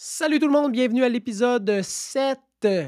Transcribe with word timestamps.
Salut 0.00 0.38
tout 0.38 0.46
le 0.46 0.52
monde, 0.52 0.70
bienvenue 0.70 1.02
à 1.02 1.08
l'épisode 1.08 1.82
7. 1.82 2.38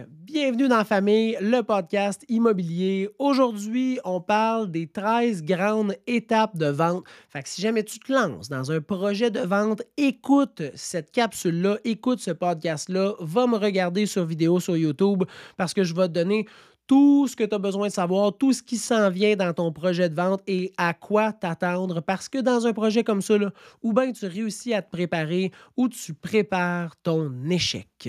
Bienvenue 0.08 0.68
dans 0.68 0.76
la 0.76 0.84
famille, 0.84 1.36
le 1.40 1.62
podcast 1.62 2.24
immobilier. 2.28 3.08
Aujourd'hui, 3.18 3.98
on 4.04 4.20
parle 4.20 4.70
des 4.70 4.86
13 4.86 5.42
grandes 5.42 5.96
étapes 6.06 6.56
de 6.56 6.66
vente. 6.66 7.04
Fait 7.28 7.42
que 7.42 7.48
si 7.48 7.62
jamais 7.62 7.82
tu 7.82 7.98
te 7.98 8.12
lances 8.12 8.48
dans 8.48 8.70
un 8.70 8.80
projet 8.80 9.32
de 9.32 9.40
vente, 9.40 9.82
écoute 9.96 10.62
cette 10.76 11.10
capsule-là, 11.10 11.78
écoute 11.82 12.20
ce 12.20 12.30
podcast-là, 12.30 13.14
va 13.18 13.48
me 13.48 13.56
regarder 13.56 14.06
sur 14.06 14.24
vidéo 14.24 14.60
sur 14.60 14.76
YouTube 14.76 15.24
parce 15.56 15.74
que 15.74 15.82
je 15.82 15.94
vais 15.96 16.06
te 16.06 16.12
donner 16.12 16.46
tout 16.90 17.28
ce 17.28 17.36
que 17.36 17.44
tu 17.44 17.54
as 17.54 17.58
besoin 17.58 17.86
de 17.86 17.92
savoir, 17.92 18.36
tout 18.36 18.52
ce 18.52 18.64
qui 18.64 18.76
s'en 18.76 19.10
vient 19.10 19.36
dans 19.36 19.52
ton 19.52 19.70
projet 19.70 20.08
de 20.08 20.14
vente 20.16 20.42
et 20.48 20.72
à 20.76 20.92
quoi 20.92 21.32
t'attendre. 21.32 22.00
Parce 22.00 22.28
que 22.28 22.38
dans 22.38 22.66
un 22.66 22.72
projet 22.72 23.04
comme 23.04 23.22
ça, 23.22 23.36
ou 23.80 23.92
bien 23.92 24.10
tu 24.10 24.26
réussis 24.26 24.74
à 24.74 24.82
te 24.82 24.90
préparer 24.90 25.52
ou 25.76 25.88
tu 25.88 26.14
prépares 26.14 26.96
ton 27.04 27.32
échec. 27.48 28.08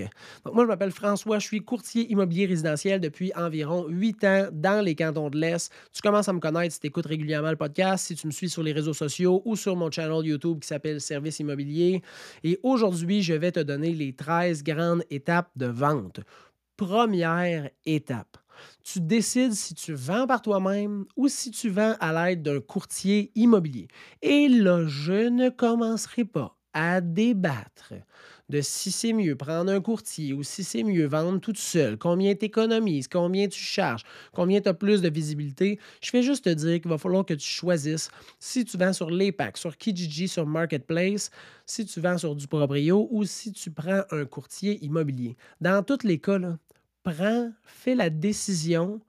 moi, 0.52 0.64
je 0.64 0.66
m'appelle 0.68 0.90
François, 0.90 1.38
je 1.38 1.46
suis 1.46 1.60
courtier 1.60 2.10
immobilier 2.10 2.46
résidentiel 2.46 3.00
depuis 3.00 3.30
environ 3.36 3.86
huit 3.86 4.24
ans 4.24 4.48
dans 4.50 4.84
les 4.84 4.96
cantons 4.96 5.30
de 5.30 5.38
l'Est. 5.38 5.70
Tu 5.92 6.02
commences 6.02 6.28
à 6.28 6.32
me 6.32 6.40
connaître 6.40 6.74
si 6.74 6.80
tu 6.80 6.88
écoutes 6.88 7.06
régulièrement 7.06 7.50
le 7.50 7.56
podcast, 7.56 8.06
si 8.08 8.16
tu 8.16 8.26
me 8.26 8.32
suis 8.32 8.50
sur 8.50 8.64
les 8.64 8.72
réseaux 8.72 8.94
sociaux 8.94 9.42
ou 9.44 9.54
sur 9.54 9.76
mon 9.76 9.92
channel 9.92 10.26
YouTube 10.26 10.58
qui 10.58 10.66
s'appelle 10.66 11.00
Service 11.00 11.38
immobilier. 11.38 12.02
Et 12.42 12.58
aujourd'hui, 12.64 13.22
je 13.22 13.34
vais 13.34 13.52
te 13.52 13.60
donner 13.60 13.92
les 13.92 14.12
13 14.12 14.64
grandes 14.64 15.04
étapes 15.08 15.52
de 15.54 15.66
vente. 15.66 16.18
Première 16.76 17.70
étape 17.86 18.41
tu 18.82 19.00
décides 19.00 19.52
si 19.52 19.74
tu 19.74 19.94
vends 19.94 20.26
par 20.26 20.42
toi-même 20.42 21.04
ou 21.16 21.28
si 21.28 21.50
tu 21.50 21.68
vends 21.68 21.96
à 22.00 22.12
l'aide 22.12 22.42
d'un 22.42 22.60
courtier 22.60 23.30
immobilier. 23.34 23.88
Et 24.22 24.48
là, 24.48 24.86
je 24.86 25.28
ne 25.28 25.48
commencerai 25.48 26.24
pas 26.24 26.56
à 26.74 27.00
débattre 27.00 27.94
de 28.48 28.60
si 28.60 28.90
c'est 28.90 29.12
mieux 29.12 29.34
prendre 29.34 29.72
un 29.72 29.80
courtier 29.80 30.32
ou 30.32 30.42
si 30.42 30.62
c'est 30.64 30.82
mieux 30.82 31.06
vendre 31.06 31.40
tout 31.40 31.54
seul, 31.54 31.96
combien 31.96 32.34
tu 32.34 32.46
économises, 32.46 33.08
combien 33.08 33.48
tu 33.48 33.58
charges, 33.58 34.04
combien 34.32 34.60
tu 34.60 34.68
as 34.68 34.74
plus 34.74 35.00
de 35.00 35.08
visibilité? 35.08 35.78
Je 36.02 36.10
fais 36.10 36.22
juste 36.22 36.44
te 36.44 36.50
dire 36.50 36.80
qu'il 36.80 36.90
va 36.90 36.98
falloir 36.98 37.24
que 37.24 37.34
tu 37.34 37.46
choisisses 37.46 38.10
si 38.40 38.64
tu 38.64 38.76
vends 38.76 38.92
sur 38.92 39.10
l'EPAC, 39.10 39.56
sur 39.56 39.76
Kijiji, 39.76 40.28
sur 40.28 40.46
Marketplace, 40.46 41.30
si 41.66 41.86
tu 41.86 42.00
vends 42.00 42.18
sur 42.18 42.34
du 42.34 42.46
ou 42.92 43.24
si 43.24 43.52
tu 43.52 43.70
prends 43.70 44.02
un 44.10 44.24
courtier 44.26 44.84
immobilier. 44.84 45.36
Dans 45.60 45.82
tous 45.82 46.06
les 46.06 46.18
cas, 46.18 46.38
là, 46.38 46.58
prends, 47.02 47.52
fais 47.64 47.94
la 47.94 48.10
décision 48.10 49.00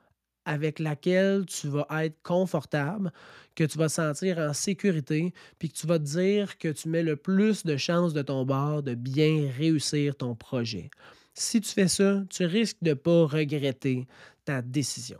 avec 0.45 0.79
laquelle 0.79 1.45
tu 1.45 1.67
vas 1.67 1.87
être 2.03 2.21
confortable, 2.21 3.11
que 3.55 3.63
tu 3.63 3.77
vas 3.77 3.89
sentir 3.89 4.39
en 4.39 4.53
sécurité, 4.53 5.33
puis 5.57 5.69
que 5.69 5.77
tu 5.77 5.87
vas 5.87 5.99
te 5.99 6.03
dire 6.03 6.57
que 6.57 6.67
tu 6.67 6.89
mets 6.89 7.03
le 7.03 7.15
plus 7.15 7.63
de 7.65 7.77
chances 7.77 8.13
de 8.13 8.21
ton 8.21 8.45
bord 8.45 8.83
de 8.83 8.95
bien 8.95 9.49
réussir 9.57 10.15
ton 10.15 10.35
projet. 10.35 10.89
Si 11.33 11.61
tu 11.61 11.71
fais 11.71 11.87
ça, 11.87 12.23
tu 12.29 12.45
risques 12.45 12.77
de 12.81 12.89
ne 12.89 12.95
pas 12.95 13.25
regretter 13.25 14.05
ta 14.45 14.61
décision. 14.61 15.19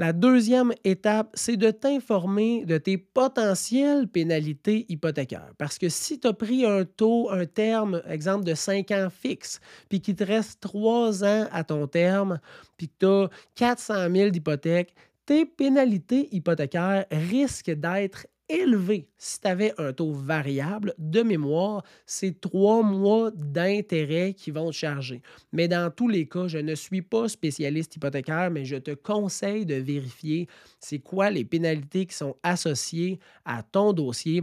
La 0.00 0.14
deuxième 0.14 0.72
étape, 0.82 1.28
c'est 1.34 1.58
de 1.58 1.70
t'informer 1.70 2.64
de 2.64 2.78
tes 2.78 2.96
potentielles 2.96 4.08
pénalités 4.08 4.86
hypothécaires. 4.88 5.52
Parce 5.58 5.76
que 5.76 5.90
si 5.90 6.18
tu 6.18 6.26
as 6.26 6.32
pris 6.32 6.64
un 6.64 6.86
taux, 6.86 7.28
un 7.30 7.44
terme, 7.44 8.00
exemple 8.08 8.46
de 8.46 8.54
5 8.54 8.90
ans 8.92 9.08
fixe, 9.10 9.60
puis 9.90 10.00
qu'il 10.00 10.16
te 10.16 10.24
reste 10.24 10.58
3 10.62 11.22
ans 11.22 11.48
à 11.52 11.64
ton 11.64 11.86
terme, 11.86 12.40
puis 12.78 12.88
que 12.88 12.94
tu 12.98 13.06
as 13.06 13.28
400 13.56 14.10
000 14.10 14.30
d'hypothèques, 14.30 14.94
tes 15.26 15.44
pénalités 15.44 16.34
hypothécaires 16.34 17.04
risquent 17.10 17.72
d'être 17.72 18.26
élevé. 18.50 19.08
Si 19.16 19.40
tu 19.40 19.48
avais 19.48 19.72
un 19.78 19.92
taux 19.92 20.12
variable 20.12 20.94
de 20.98 21.22
mémoire, 21.22 21.84
c'est 22.06 22.40
trois 22.40 22.82
mois 22.82 23.30
d'intérêt 23.34 24.34
qui 24.34 24.50
vont 24.50 24.70
te 24.70 24.74
charger. 24.76 25.22
Mais 25.52 25.68
dans 25.68 25.90
tous 25.90 26.08
les 26.08 26.28
cas, 26.28 26.48
je 26.48 26.58
ne 26.58 26.74
suis 26.74 27.02
pas 27.02 27.28
spécialiste 27.28 27.96
hypothécaire, 27.96 28.50
mais 28.50 28.64
je 28.64 28.76
te 28.76 28.92
conseille 28.92 29.66
de 29.66 29.74
vérifier 29.76 30.48
c'est 30.80 30.98
quoi 30.98 31.30
les 31.30 31.44
pénalités 31.44 32.06
qui 32.06 32.14
sont 32.16 32.36
associées 32.42 33.18
à 33.44 33.62
ton 33.62 33.92
dossier 33.92 34.42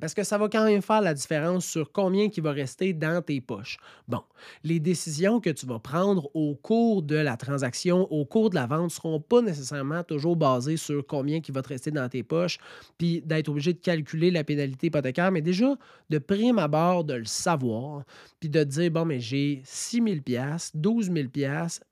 parce 0.00 0.14
que 0.14 0.22
ça 0.22 0.38
va 0.38 0.48
quand 0.48 0.64
même 0.64 0.82
faire 0.82 1.00
la 1.00 1.14
différence 1.14 1.66
sur 1.66 1.92
combien 1.92 2.28
qui 2.28 2.40
va 2.40 2.52
rester 2.52 2.92
dans 2.92 3.22
tes 3.22 3.40
poches. 3.40 3.78
Bon, 4.06 4.22
les 4.64 4.80
décisions 4.80 5.40
que 5.40 5.50
tu 5.50 5.66
vas 5.66 5.78
prendre 5.78 6.30
au 6.34 6.54
cours 6.54 7.02
de 7.02 7.16
la 7.16 7.36
transaction, 7.36 8.10
au 8.12 8.24
cours 8.24 8.50
de 8.50 8.54
la 8.54 8.66
vente, 8.66 8.84
ne 8.84 8.88
seront 8.88 9.20
pas 9.20 9.42
nécessairement 9.42 10.02
toujours 10.02 10.36
basées 10.36 10.76
sur 10.76 11.06
combien 11.06 11.40
qui 11.40 11.52
va 11.52 11.62
te 11.62 11.68
rester 11.68 11.90
dans 11.90 12.08
tes 12.08 12.22
poches, 12.22 12.58
puis 12.96 13.22
d'être 13.22 13.48
obligé 13.48 13.72
de 13.72 13.78
calculer 13.78 14.30
la 14.30 14.44
pénalité 14.44 14.88
hypothécaire, 14.88 15.30
mais 15.32 15.42
déjà 15.42 15.76
de 16.10 16.18
prime 16.18 16.58
abord 16.58 17.04
de 17.04 17.14
le 17.14 17.24
savoir, 17.24 18.04
puis 18.40 18.48
de 18.48 18.62
te 18.62 18.68
dire, 18.68 18.90
bon, 18.90 19.04
mais 19.04 19.20
j'ai 19.20 19.62
6 19.64 20.02
000 20.26 20.40
12 20.74 21.12
000 21.12 21.28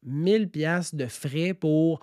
1000 0.05 0.51
de 0.93 1.07
frais 1.07 1.55
pour 1.55 2.01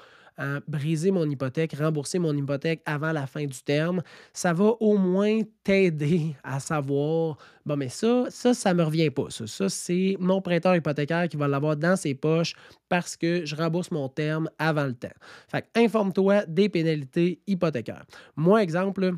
briser 0.67 1.11
mon 1.11 1.29
hypothèque, 1.29 1.75
rembourser 1.77 2.19
mon 2.19 2.35
hypothèque 2.35 2.81
avant 2.85 3.11
la 3.11 3.27
fin 3.27 3.45
du 3.45 3.61
terme, 3.61 4.01
ça 4.33 4.53
va 4.53 4.73
au 4.79 4.97
moins 4.97 5.41
t'aider 5.63 6.35
à 6.44 6.59
savoir, 6.59 7.38
bon, 7.66 7.77
mais 7.77 7.89
ça, 7.89 8.25
ça, 8.29 8.53
ça 8.53 8.73
me 8.73 8.83
revient 8.83 9.09
pas. 9.09 9.29
Ça, 9.29 9.47
ça 9.47 9.69
c'est 9.69 10.17
mon 10.19 10.41
prêteur 10.41 10.75
hypothécaire 10.75 11.27
qui 11.29 11.38
va 11.38 11.47
l'avoir 11.47 11.75
dans 11.75 11.95
ses 11.95 12.16
poches 12.16 12.55
parce 12.89 13.16
que 13.16 13.45
je 13.45 13.55
rembourse 13.55 13.91
mon 13.91 14.09
terme 14.09 14.49
avant 14.59 14.85
le 14.85 14.93
temps. 14.93 15.07
Fait 15.47 15.66
informe-toi 15.75 16.45
des 16.47 16.69
pénalités 16.69 17.39
hypothécaires. 17.47 18.05
Moi, 18.35 18.61
exemple, 18.63 19.13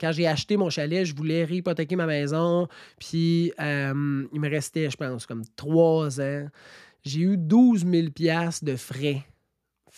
quand 0.00 0.12
j'ai 0.12 0.26
acheté 0.26 0.56
mon 0.56 0.70
chalet, 0.70 1.04
je 1.04 1.14
voulais 1.14 1.44
réhypothéquer 1.44 1.96
ma 1.96 2.06
maison, 2.06 2.68
puis 2.98 3.52
euh, 3.60 4.26
il 4.32 4.40
me 4.40 4.48
restait, 4.48 4.90
je 4.90 4.96
pense, 4.96 5.26
comme 5.26 5.42
trois 5.56 6.20
ans. 6.20 6.48
J'ai 7.04 7.20
eu 7.20 7.36
12 7.36 7.86
000 7.86 8.08
de 8.62 8.76
frais 8.76 9.24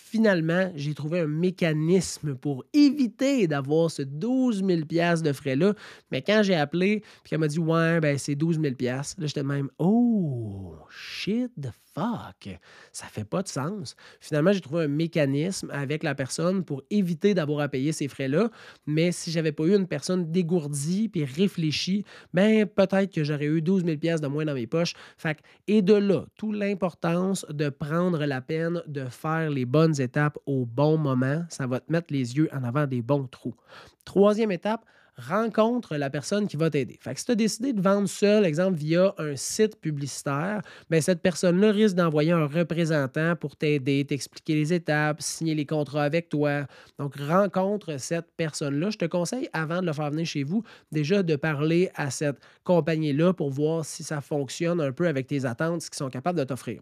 finalement, 0.09 0.71
j'ai 0.75 0.93
trouvé 0.93 1.19
un 1.19 1.27
mécanisme 1.27 2.35
pour 2.35 2.65
éviter 2.73 3.47
d'avoir 3.47 3.91
ce 3.91 4.01
12 4.01 4.63
000 4.65 4.81
de 5.21 5.33
frais-là. 5.33 5.73
Mais 6.11 6.21
quand 6.21 6.41
j'ai 6.43 6.55
appelé, 6.55 7.03
puis 7.23 7.33
elle 7.33 7.39
m'a 7.39 7.47
dit, 7.47 7.59
ouais, 7.59 7.99
ben 7.99 8.17
c'est 8.17 8.35
12 8.35 8.59
000 8.59 8.75
là, 8.81 9.01
j'étais 9.19 9.43
même, 9.43 9.69
oh, 9.77 10.75
shit 10.89 11.51
the 11.61 11.69
fuck, 11.93 12.59
ça 12.91 13.07
fait 13.07 13.23
pas 13.23 13.41
de 13.41 13.47
sens. 13.47 13.95
Finalement, 14.19 14.51
j'ai 14.51 14.61
trouvé 14.61 14.83
un 14.83 14.87
mécanisme 14.87 15.69
avec 15.71 16.03
la 16.03 16.15
personne 16.15 16.63
pour 16.63 16.83
éviter 16.89 17.33
d'avoir 17.33 17.61
à 17.61 17.67
payer 17.67 17.91
ces 17.91 18.07
frais-là. 18.07 18.49
Mais 18.85 19.11
si 19.11 19.31
j'avais 19.31 19.51
pas 19.51 19.63
eu 19.63 19.75
une 19.75 19.87
personne 19.87 20.31
dégourdie 20.31 21.09
puis 21.09 21.25
réfléchie, 21.25 22.03
ben 22.33 22.65
peut-être 22.65 23.13
que 23.13 23.23
j'aurais 23.23 23.45
eu 23.45 23.61
12 23.61 23.85
000 23.85 23.97
de 24.19 24.27
moins 24.27 24.45
dans 24.45 24.53
mes 24.53 24.67
poches. 24.67 24.93
Fait 25.17 25.37
et 25.67 25.81
de 25.81 25.93
là, 25.93 26.25
toute 26.35 26.55
l'importance 26.55 27.45
de 27.49 27.69
prendre 27.69 28.25
la 28.25 28.41
peine 28.41 28.81
de 28.87 29.05
faire 29.05 29.49
les 29.49 29.65
bonnes 29.65 29.98
étapes 30.01 30.37
au 30.45 30.65
bon 30.65 30.97
moment, 30.97 31.43
ça 31.49 31.67
va 31.67 31.79
te 31.79 31.91
mettre 31.91 32.13
les 32.13 32.37
yeux 32.37 32.49
en 32.53 32.63
avant 32.63 32.87
des 32.87 33.01
bons 33.01 33.27
trous. 33.27 33.55
Troisième 34.05 34.51
étape, 34.51 34.85
rencontre 35.19 35.97
la 35.97 36.09
personne 36.09 36.47
qui 36.47 36.57
va 36.57 36.69
t'aider. 36.69 36.97
Fait 37.01 37.13
que 37.13 37.19
si 37.19 37.25
tu 37.25 37.31
as 37.31 37.35
décidé 37.35 37.73
de 37.73 37.81
vendre 37.81 38.07
seul, 38.07 38.45
exemple, 38.45 38.77
via 38.77 39.13
un 39.17 39.35
site 39.35 39.79
publicitaire, 39.79 40.61
bien, 40.89 41.01
cette 41.01 41.21
personne-là 41.21 41.71
risque 41.71 41.95
d'envoyer 41.95 42.31
un 42.31 42.45
représentant 42.45 43.35
pour 43.35 43.55
t'aider, 43.55 44.05
t'expliquer 44.05 44.55
les 44.55 44.73
étapes, 44.73 45.21
signer 45.21 45.55
les 45.55 45.65
contrats 45.65 46.03
avec 46.03 46.29
toi. 46.29 46.65
Donc, 46.97 47.15
rencontre 47.15 47.97
cette 47.99 48.27
personne-là. 48.37 48.89
Je 48.89 48.97
te 48.97 49.05
conseille, 49.05 49.49
avant 49.53 49.81
de 49.81 49.85
le 49.85 49.93
faire 49.93 50.09
venir 50.09 50.25
chez 50.25 50.43
vous, 50.43 50.63
déjà 50.91 51.23
de 51.23 51.35
parler 51.35 51.91
à 51.95 52.09
cette 52.09 52.39
compagnie-là 52.63 53.33
pour 53.33 53.49
voir 53.49 53.85
si 53.85 54.03
ça 54.03 54.21
fonctionne 54.21 54.79
un 54.81 54.91
peu 54.91 55.07
avec 55.07 55.27
tes 55.27 55.45
attentes, 55.45 55.81
ce 55.81 55.89
qu'ils 55.89 55.97
sont 55.97 56.09
capables 56.09 56.39
de 56.39 56.43
t'offrir. 56.43 56.81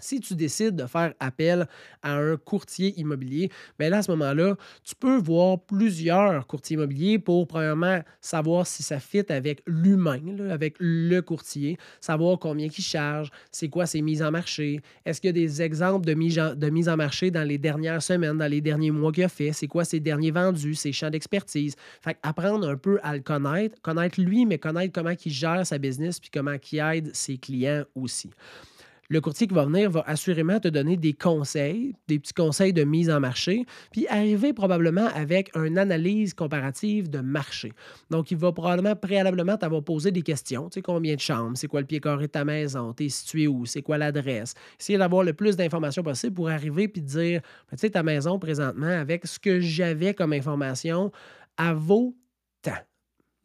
Si 0.00 0.20
tu 0.20 0.34
décides 0.34 0.76
de 0.76 0.86
faire 0.86 1.14
appel 1.20 1.66
à 2.02 2.16
un 2.16 2.36
courtier 2.36 2.98
immobilier, 2.98 3.50
bien 3.78 3.90
là, 3.90 3.98
à 3.98 4.02
ce 4.02 4.10
moment-là, 4.12 4.56
tu 4.84 4.94
peux 4.94 5.16
voir 5.16 5.60
plusieurs 5.60 6.46
courtiers 6.46 6.74
immobiliers 6.74 7.18
pour, 7.18 7.46
premièrement, 7.46 8.00
savoir 8.20 8.66
si 8.66 8.82
ça 8.82 8.98
fit 9.00 9.24
avec 9.30 9.62
l'humain, 9.66 10.20
avec 10.50 10.76
le 10.78 11.20
courtier, 11.20 11.78
savoir 12.00 12.38
combien 12.38 12.66
il 12.66 12.82
charge, 12.82 13.30
c'est 13.52 13.68
quoi 13.68 13.86
ses 13.86 14.02
mises 14.02 14.22
en 14.22 14.30
marché, 14.30 14.80
est-ce 15.04 15.20
qu'il 15.20 15.28
y 15.28 15.30
a 15.30 15.32
des 15.32 15.62
exemples 15.62 16.06
de 16.06 16.14
mise, 16.14 16.38
en, 16.38 16.54
de 16.54 16.70
mise 16.70 16.88
en 16.88 16.96
marché 16.96 17.30
dans 17.30 17.46
les 17.46 17.58
dernières 17.58 18.02
semaines, 18.02 18.38
dans 18.38 18.50
les 18.50 18.60
derniers 18.60 18.90
mois 18.90 19.12
qu'il 19.12 19.24
a 19.24 19.28
fait, 19.28 19.52
c'est 19.52 19.66
quoi 19.66 19.84
ses 19.84 20.00
derniers 20.00 20.30
vendus, 20.30 20.74
ses 20.74 20.92
champs 20.92 21.10
d'expertise? 21.10 21.76
Fait 22.00 22.16
apprendre 22.22 22.68
un 22.68 22.76
peu 22.76 22.98
à 23.02 23.14
le 23.14 23.22
connaître, 23.22 23.80
connaître 23.82 24.20
lui, 24.20 24.46
mais 24.46 24.58
connaître 24.58 24.92
comment 24.92 25.14
il 25.24 25.32
gère 25.32 25.66
sa 25.66 25.78
business 25.78 26.20
puis 26.20 26.30
comment 26.32 26.56
il 26.72 26.78
aide 26.78 27.10
ses 27.14 27.36
clients 27.36 27.84
aussi 27.94 28.30
le 29.10 29.20
courtier 29.20 29.48
qui 29.48 29.54
va 29.54 29.64
venir 29.64 29.90
va 29.90 30.04
assurément 30.06 30.60
te 30.60 30.68
donner 30.68 30.96
des 30.96 31.12
conseils, 31.12 31.94
des 32.06 32.20
petits 32.20 32.32
conseils 32.32 32.72
de 32.72 32.84
mise 32.84 33.10
en 33.10 33.18
marché, 33.18 33.66
puis 33.90 34.06
arriver 34.06 34.52
probablement 34.52 35.08
avec 35.14 35.50
une 35.56 35.78
analyse 35.78 36.32
comparative 36.32 37.10
de 37.10 37.18
marché. 37.18 37.72
Donc, 38.08 38.30
il 38.30 38.36
va 38.36 38.52
probablement 38.52 38.94
préalablement 38.94 39.56
t'avoir 39.56 39.82
posé 39.82 40.12
des 40.12 40.22
questions. 40.22 40.70
Tu 40.70 40.74
sais, 40.74 40.82
combien 40.82 41.16
de 41.16 41.20
chambres? 41.20 41.56
C'est 41.56 41.66
quoi 41.66 41.80
le 41.80 41.86
pied 41.86 42.00
carré 42.00 42.28
de 42.28 42.32
ta 42.32 42.44
maison? 42.44 42.92
T'es 42.92 43.08
situé 43.08 43.48
où? 43.48 43.66
C'est 43.66 43.82
quoi 43.82 43.98
l'adresse? 43.98 44.54
Essayer 44.78 44.96
d'avoir 44.98 45.24
le 45.24 45.32
plus 45.32 45.56
d'informations 45.56 46.04
possible 46.04 46.34
pour 46.34 46.48
arriver 46.48 46.86
puis 46.86 47.02
dire, 47.02 47.40
ben, 47.68 47.76
tu 47.76 47.78
sais, 47.78 47.90
ta 47.90 48.04
maison 48.04 48.38
présentement, 48.38 48.86
avec 48.86 49.26
ce 49.26 49.40
que 49.40 49.58
j'avais 49.58 50.14
comme 50.14 50.32
information, 50.32 51.10
à 51.56 51.74
vaut 51.74 52.14
temps. 52.62 52.72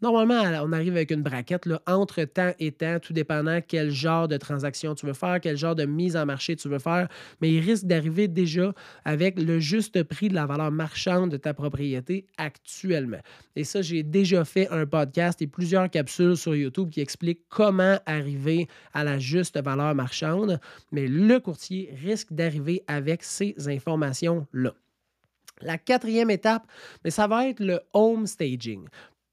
Normalement, 0.02 0.42
on 0.64 0.74
arrive 0.74 0.98
avec 0.98 1.12
une 1.12 1.22
braquette 1.22 1.66
là, 1.66 1.82
entre 1.88 2.22
temps 2.26 2.52
et 2.60 2.74
temps, 2.74 3.00
tout 3.00 3.14
dépendant 3.14 3.60
quel 3.66 3.92
genre 3.92 4.28
de 4.28 4.36
transaction 4.36 4.94
tu 4.94 5.06
veux 5.06 5.14
faire, 5.14 5.40
quel 5.42 5.56
genre 5.56 5.74
de 5.74 5.86
mise 5.86 6.18
en 6.18 6.26
marché 6.26 6.58
tu 6.58 6.68
veux 6.68 6.80
faire, 6.80 7.08
mais 7.40 7.50
il 7.54 7.62
risque 7.62 7.86
d'arriver 7.86 8.28
déjà 8.28 8.74
avec 9.06 9.40
le 9.40 9.60
juste 9.60 10.04
prix 10.04 10.28
de 10.28 10.36
la 10.36 10.46
valeur 10.46 10.70
marchande 10.70 11.32
de 11.32 11.38
ta 11.38 11.54
propriété 11.54 12.26
actuellement. 12.38 13.22
Et 13.56 13.64
ça, 13.64 13.82
j'ai 13.82 14.04
déjà 14.04 14.44
fait 14.44 14.68
un 14.70 14.86
podcast 14.86 15.42
et 15.42 15.48
plusieurs 15.48 15.90
capsules 15.90 16.36
sur 16.36 16.56
YouTube 16.56 16.90
qui 16.90 17.00
expliquent 17.00 17.48
comment 17.48 17.98
arriver 18.06 18.68
à 18.94 19.06
la 19.06 19.18
juste 19.18 19.58
valeur 19.64 19.96
marchande, 19.96 20.60
mais 20.92 21.08
le 21.08 21.40
courtier 21.40 21.96
risque 22.04 22.34
d'arriver 22.34 22.84
avec 22.88 23.24
ces 23.24 23.56
informations-là. 23.66 24.74
La 25.62 25.78
quatrième 25.78 26.30
étape, 26.32 26.68
mais 27.06 27.12
ça 27.12 27.28
va 27.28 27.48
être 27.48 27.62
le 27.62 27.80
home 27.94 28.28
staging 28.28 28.86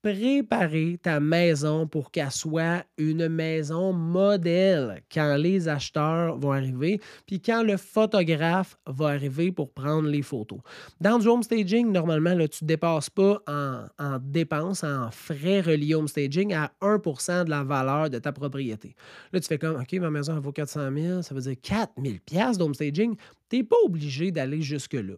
préparer 0.02 0.98
ta 1.00 1.20
maison 1.20 1.86
pour 1.86 2.10
qu'elle 2.10 2.30
soit 2.32 2.84
une 2.98 3.28
maison 3.28 3.92
modèle 3.92 5.02
quand 5.12 5.36
les 5.36 5.68
acheteurs 5.68 6.36
vont 6.38 6.52
arriver, 6.52 7.00
puis 7.26 7.40
quand 7.40 7.62
le 7.62 7.76
photographe 7.76 8.76
va 8.86 9.08
arriver 9.08 9.52
pour 9.52 9.72
prendre 9.72 10.08
les 10.08 10.22
photos. 10.22 10.58
Dans 11.00 11.18
du 11.18 11.28
home 11.28 11.44
staging, 11.44 11.92
normalement, 11.92 12.34
là, 12.34 12.48
tu 12.48 12.64
ne 12.64 12.68
dépasses 12.68 13.10
pas 13.10 13.40
en, 13.46 13.84
en 13.98 14.18
dépenses, 14.20 14.82
en 14.82 15.10
frais 15.12 15.60
reliés 15.60 15.94
home 15.94 16.08
staging 16.08 16.52
à 16.52 16.72
1% 16.82 17.44
de 17.44 17.50
la 17.50 17.62
valeur 17.62 18.10
de 18.10 18.18
ta 18.18 18.32
propriété. 18.32 18.96
Là, 19.32 19.40
tu 19.40 19.46
fais 19.46 19.58
comme, 19.58 19.80
OK, 19.80 19.92
ma 19.94 20.10
maison, 20.10 20.34
elle 20.34 20.42
vaut 20.42 20.52
400 20.52 20.90
000, 20.94 21.22
ça 21.22 21.34
veut 21.34 21.42
dire 21.42 21.56
4 21.62 21.92
000 22.02 22.58
d'home 22.58 22.74
staging. 22.74 23.16
Tu 23.48 23.58
n'es 23.58 23.64
pas 23.64 23.76
obligé 23.84 24.32
d'aller 24.32 24.62
jusque-là. 24.62 25.14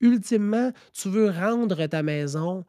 Ultimement, 0.00 0.70
tu 0.92 1.08
veux 1.08 1.30
rendre 1.30 1.86
ta 1.86 2.02
maison 2.02 2.64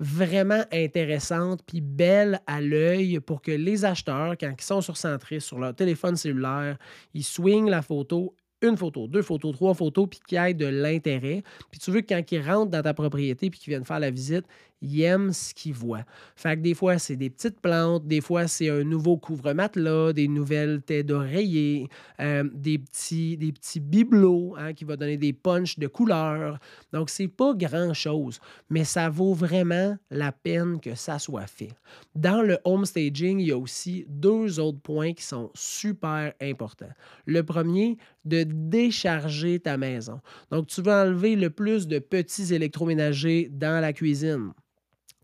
vraiment 0.00 0.64
intéressante 0.72 1.60
puis 1.66 1.82
belle 1.82 2.40
à 2.46 2.60
l'œil 2.60 3.20
pour 3.20 3.42
que 3.42 3.52
les 3.52 3.84
acheteurs, 3.84 4.34
quand 4.38 4.50
ils 4.58 4.64
sont 4.64 4.80
sur 4.80 4.96
Centris, 4.96 5.42
sur 5.42 5.58
leur 5.58 5.74
téléphone 5.74 6.16
cellulaire, 6.16 6.78
ils 7.12 7.22
swingent 7.22 7.68
la 7.68 7.82
photo, 7.82 8.34
une 8.62 8.76
photo, 8.76 9.06
deux 9.06 9.22
photos, 9.22 9.54
trois 9.54 9.74
photos, 9.74 10.08
puis 10.08 10.20
qu'il 10.26 10.38
y 10.38 10.40
ait 10.40 10.54
de 10.54 10.66
l'intérêt. 10.66 11.42
Puis 11.70 11.78
tu 11.78 11.90
veux 11.90 12.00
que 12.00 12.14
quand 12.14 12.32
ils 12.32 12.40
rentrent 12.40 12.70
dans 12.70 12.82
ta 12.82 12.94
propriété 12.94 13.50
puis 13.50 13.60
qu'ils 13.60 13.70
viennent 13.70 13.84
faire 13.84 14.00
la 14.00 14.10
visite, 14.10 14.46
ils 14.82 15.02
aiment 15.02 15.32
ce 15.32 15.54
qu'ils 15.54 15.74
voient. 15.74 16.04
Fait 16.36 16.56
que 16.56 16.62
des 16.62 16.74
fois, 16.74 16.98
c'est 16.98 17.16
des 17.16 17.30
petites 17.30 17.60
plantes, 17.60 18.06
des 18.06 18.20
fois, 18.20 18.48
c'est 18.48 18.70
un 18.70 18.84
nouveau 18.84 19.16
couvre-matelas, 19.16 20.12
des 20.12 20.28
nouvelles 20.28 20.82
têtes 20.82 21.06
d'oreiller, 21.06 21.88
euh, 22.20 22.44
des, 22.52 22.78
petits, 22.78 23.36
des 23.36 23.52
petits 23.52 23.80
bibelots 23.80 24.54
hein, 24.58 24.72
qui 24.72 24.84
vont 24.84 24.96
donner 24.96 25.16
des 25.16 25.32
punches 25.32 25.78
de 25.78 25.86
couleur. 25.86 26.58
Donc, 26.92 27.10
c'est 27.10 27.28
pas 27.28 27.54
grand-chose, 27.54 28.40
mais 28.68 28.84
ça 28.84 29.08
vaut 29.08 29.34
vraiment 29.34 29.96
la 30.10 30.32
peine 30.32 30.80
que 30.80 30.94
ça 30.94 31.18
soit 31.18 31.46
fait. 31.46 31.72
Dans 32.14 32.42
le 32.42 32.58
home 32.64 32.84
staging, 32.84 33.40
il 33.40 33.46
y 33.48 33.52
a 33.52 33.58
aussi 33.58 34.04
deux 34.08 34.58
autres 34.60 34.80
points 34.80 35.12
qui 35.12 35.24
sont 35.24 35.50
super 35.54 36.32
importants. 36.40 36.90
Le 37.26 37.42
premier, 37.42 37.98
de 38.24 38.44
décharger 38.44 39.60
ta 39.60 39.76
maison. 39.76 40.20
Donc, 40.50 40.66
tu 40.66 40.82
veux 40.82 40.92
enlever 40.92 41.36
le 41.36 41.50
plus 41.50 41.86
de 41.86 41.98
petits 41.98 42.54
électroménagers 42.54 43.48
dans 43.50 43.80
la 43.80 43.92
cuisine. 43.92 44.52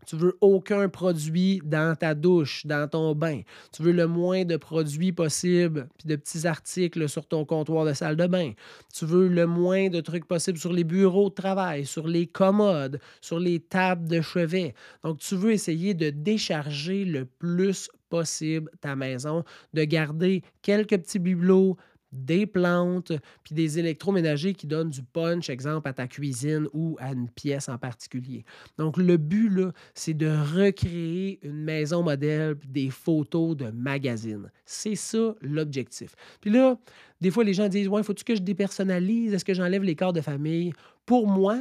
Tu 0.07 0.15
veux 0.15 0.37
aucun 0.39 0.87
produit 0.87 1.61
dans 1.65 1.93
ta 1.93 2.15
douche, 2.15 2.65
dans 2.65 2.87
ton 2.87 3.13
bain. 3.13 3.41
Tu 3.73 3.83
veux 3.83 3.91
le 3.91 4.07
moins 4.07 4.45
de 4.45 4.55
produits 4.55 5.11
possible, 5.11 5.89
puis 5.97 6.07
de 6.07 6.15
petits 6.15 6.47
articles 6.47 7.09
sur 7.09 7.27
ton 7.27 7.43
comptoir 7.43 7.83
de 7.83 7.91
salle 7.91 8.15
de 8.15 8.25
bain. 8.25 8.53
Tu 8.93 9.05
veux 9.05 9.27
le 9.27 9.45
moins 9.45 9.89
de 9.89 9.99
trucs 9.99 10.25
possibles 10.25 10.57
sur 10.57 10.71
les 10.71 10.85
bureaux 10.85 11.29
de 11.29 11.35
travail, 11.35 11.85
sur 11.85 12.07
les 12.07 12.25
commodes, 12.25 13.01
sur 13.19 13.37
les 13.37 13.59
tables 13.59 14.07
de 14.07 14.21
chevet. 14.21 14.73
Donc, 15.03 15.19
tu 15.19 15.35
veux 15.35 15.51
essayer 15.51 15.93
de 15.93 16.09
décharger 16.09 17.03
le 17.03 17.25
plus 17.25 17.89
possible 18.09 18.71
ta 18.79 18.95
maison, 18.95 19.43
de 19.73 19.83
garder 19.83 20.41
quelques 20.61 20.97
petits 20.97 21.19
bibelots, 21.19 21.75
des 22.17 22.45
plantes, 22.45 23.11
puis 23.43 23.55
des 23.55 23.79
électroménagers 23.79 24.53
qui 24.53 24.67
donnent 24.67 24.89
du 24.89 25.03
punch, 25.03 25.49
exemple, 25.49 25.87
à 25.87 25.93
ta 25.93 26.07
cuisine 26.07 26.67
ou 26.73 26.97
à 26.99 27.11
une 27.11 27.29
pièce 27.29 27.69
en 27.69 27.77
particulier. 27.77 28.43
Donc, 28.77 28.97
le 28.97 29.17
but, 29.17 29.49
là, 29.49 29.71
c'est 29.93 30.13
de 30.13 30.27
recréer 30.27 31.39
une 31.43 31.63
maison 31.63 32.03
modèle, 32.03 32.55
des 32.67 32.89
photos 32.89 33.55
de 33.55 33.69
magazines. 33.71 34.51
C'est 34.65 34.95
ça 34.95 35.35
l'objectif. 35.41 36.15
Puis 36.41 36.51
là, 36.51 36.77
des 37.21 37.31
fois, 37.31 37.43
les 37.43 37.53
gens 37.53 37.67
disent 37.67 37.87
Ouais, 37.87 38.03
faut-tu 38.03 38.23
que 38.23 38.35
je 38.35 38.41
dépersonnalise? 38.41 39.33
Est-ce 39.33 39.45
que 39.45 39.53
j'enlève 39.53 39.83
les 39.83 39.95
corps 39.95 40.13
de 40.13 40.21
famille 40.21 40.73
Pour 41.05 41.27
moi, 41.27 41.57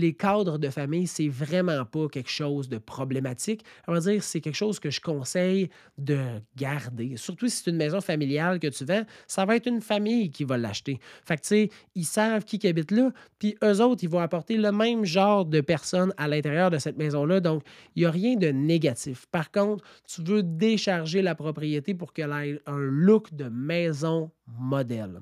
les 0.00 0.14
cadres 0.14 0.58
de 0.58 0.68
famille, 0.68 1.06
c'est 1.06 1.28
vraiment 1.28 1.84
pas 1.84 2.08
quelque 2.08 2.30
chose 2.30 2.68
de 2.68 2.78
problématique. 2.78 3.64
On 3.86 3.92
va 3.92 4.00
dire, 4.00 4.22
c'est 4.22 4.40
quelque 4.40 4.56
chose 4.56 4.80
que 4.80 4.90
je 4.90 5.00
conseille 5.00 5.68
de 5.98 6.18
garder. 6.56 7.16
Surtout 7.16 7.48
si 7.48 7.58
c'est 7.58 7.70
une 7.70 7.76
maison 7.76 8.00
familiale 8.00 8.58
que 8.58 8.66
tu 8.68 8.84
vends, 8.84 9.04
ça 9.26 9.44
va 9.44 9.56
être 9.56 9.66
une 9.66 9.80
famille 9.80 10.30
qui 10.30 10.44
va 10.44 10.56
l'acheter. 10.56 10.98
Fait 11.24 11.36
que, 11.36 11.42
tu 11.42 11.48
sais, 11.48 11.70
ils 11.94 12.04
savent 12.04 12.44
qui 12.44 12.66
habite 12.66 12.90
là, 12.90 13.12
puis 13.38 13.56
eux 13.62 13.80
autres, 13.80 14.02
ils 14.02 14.08
vont 14.08 14.20
apporter 14.20 14.56
le 14.56 14.72
même 14.72 15.04
genre 15.04 15.44
de 15.44 15.60
personnes 15.60 16.12
à 16.16 16.28
l'intérieur 16.28 16.70
de 16.70 16.78
cette 16.78 16.96
maison-là. 16.96 17.40
Donc, 17.40 17.62
il 17.94 18.00
n'y 18.00 18.06
a 18.06 18.10
rien 18.10 18.36
de 18.36 18.48
négatif. 18.48 19.26
Par 19.26 19.50
contre, 19.50 19.84
tu 20.06 20.22
veux 20.22 20.42
décharger 20.42 21.22
la 21.22 21.34
propriété 21.34 21.94
pour 21.94 22.12
qu'elle 22.12 22.32
ait 22.32 22.60
un 22.66 22.78
look 22.78 23.34
de 23.34 23.44
maison 23.44 24.30
modèle. 24.46 25.20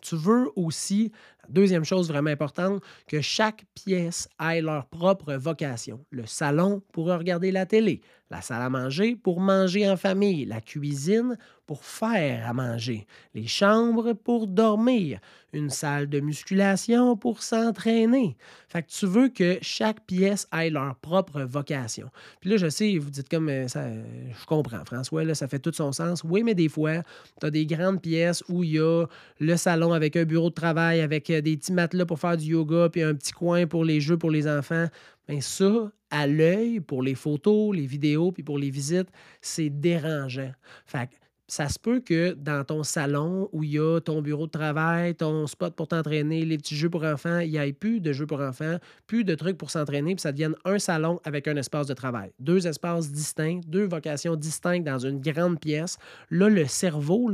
Tu 0.00 0.16
veux 0.16 0.50
aussi 0.56 1.12
Deuxième 1.48 1.84
chose 1.84 2.08
vraiment 2.08 2.30
importante, 2.30 2.82
que 3.06 3.20
chaque 3.20 3.64
pièce 3.74 4.28
ait 4.40 4.60
leur 4.60 4.86
propre 4.86 5.34
vocation. 5.34 6.04
Le 6.10 6.26
salon 6.26 6.82
pour 6.92 7.06
regarder 7.06 7.50
la 7.52 7.66
télé, 7.66 8.00
la 8.30 8.40
salle 8.40 8.62
à 8.62 8.70
manger 8.70 9.16
pour 9.16 9.40
manger 9.40 9.88
en 9.88 9.96
famille, 9.96 10.44
la 10.44 10.60
cuisine 10.60 11.36
pour 11.66 11.84
faire 11.84 12.48
à 12.48 12.52
manger, 12.52 13.06
les 13.34 13.46
chambres 13.46 14.12
pour 14.12 14.46
dormir, 14.46 15.18
une 15.52 15.70
salle 15.70 16.08
de 16.08 16.20
musculation 16.20 17.16
pour 17.16 17.42
s'entraîner. 17.42 18.36
Fait 18.68 18.82
que 18.82 18.90
tu 18.90 19.06
veux 19.06 19.28
que 19.28 19.58
chaque 19.62 20.04
pièce 20.04 20.46
ait 20.52 20.68
leur 20.68 20.96
propre 20.96 21.42
vocation. 21.42 22.10
Puis 22.40 22.50
là, 22.50 22.56
je 22.56 22.68
sais, 22.68 22.98
vous 22.98 23.08
dites 23.08 23.28
comme 23.28 23.48
euh, 23.48 23.68
ça, 23.68 23.88
je 23.88 24.46
comprends, 24.46 24.84
François, 24.84 25.24
là, 25.24 25.34
ça 25.34 25.48
fait 25.48 25.58
tout 25.58 25.72
son 25.72 25.92
sens. 25.92 26.22
Oui, 26.24 26.42
mais 26.42 26.54
des 26.54 26.68
fois, 26.68 27.02
tu 27.40 27.46
as 27.46 27.50
des 27.50 27.66
grandes 27.66 28.02
pièces 28.02 28.42
où 28.48 28.62
il 28.62 28.72
y 28.72 28.78
a 28.78 29.06
le 29.38 29.56
salon 29.56 29.92
avec 29.92 30.16
un 30.16 30.24
bureau 30.24 30.50
de 30.50 30.54
travail, 30.54 31.00
avec 31.00 31.30
des 31.42 31.56
petits 31.56 31.72
matelas 31.72 32.06
pour 32.06 32.18
faire 32.18 32.36
du 32.36 32.46
yoga, 32.46 32.88
puis 32.90 33.02
un 33.02 33.14
petit 33.14 33.32
coin 33.32 33.66
pour 33.66 33.84
les 33.84 34.00
jeux 34.00 34.16
pour 34.18 34.30
les 34.30 34.46
enfants. 34.48 34.86
Bien, 35.28 35.40
ça, 35.40 35.90
à 36.10 36.26
l'œil, 36.26 36.80
pour 36.80 37.02
les 37.02 37.14
photos, 37.14 37.74
les 37.74 37.86
vidéos, 37.86 38.32
puis 38.32 38.42
pour 38.42 38.58
les 38.58 38.70
visites, 38.70 39.08
c'est 39.40 39.70
dérangeant. 39.70 40.52
Fait 40.86 41.08
ça 41.46 41.68
se 41.68 41.78
peut 41.78 42.00
que 42.00 42.32
dans 42.32 42.64
ton 42.64 42.82
salon 42.82 43.48
où 43.52 43.62
il 43.62 43.72
y 43.72 43.78
a 43.78 44.00
ton 44.00 44.22
bureau 44.22 44.46
de 44.46 44.50
travail, 44.52 45.14
ton 45.14 45.46
spot 45.46 45.74
pour 45.74 45.88
t'entraîner, 45.88 46.44
les 46.44 46.56
petits 46.56 46.76
jeux 46.76 46.88
pour 46.88 47.04
enfants, 47.04 47.40
il 47.40 47.50
n'y 47.50 47.56
ait 47.56 47.72
plus 47.72 48.00
de 48.00 48.12
jeux 48.12 48.26
pour 48.26 48.40
enfants, 48.40 48.78
plus 49.06 49.24
de 49.24 49.34
trucs 49.34 49.58
pour 49.58 49.70
s'entraîner, 49.70 50.14
puis 50.14 50.22
ça 50.22 50.32
devienne 50.32 50.54
un 50.64 50.78
salon 50.78 51.20
avec 51.24 51.46
un 51.46 51.56
espace 51.56 51.86
de 51.86 51.94
travail. 51.94 52.32
Deux 52.38 52.66
espaces 52.66 53.10
distincts, 53.12 53.60
deux 53.66 53.86
vocations 53.86 54.36
distinctes 54.36 54.86
dans 54.86 54.98
une 54.98 55.20
grande 55.20 55.60
pièce. 55.60 55.98
Là, 56.30 56.48
le 56.48 56.66
cerveau, 56.66 57.30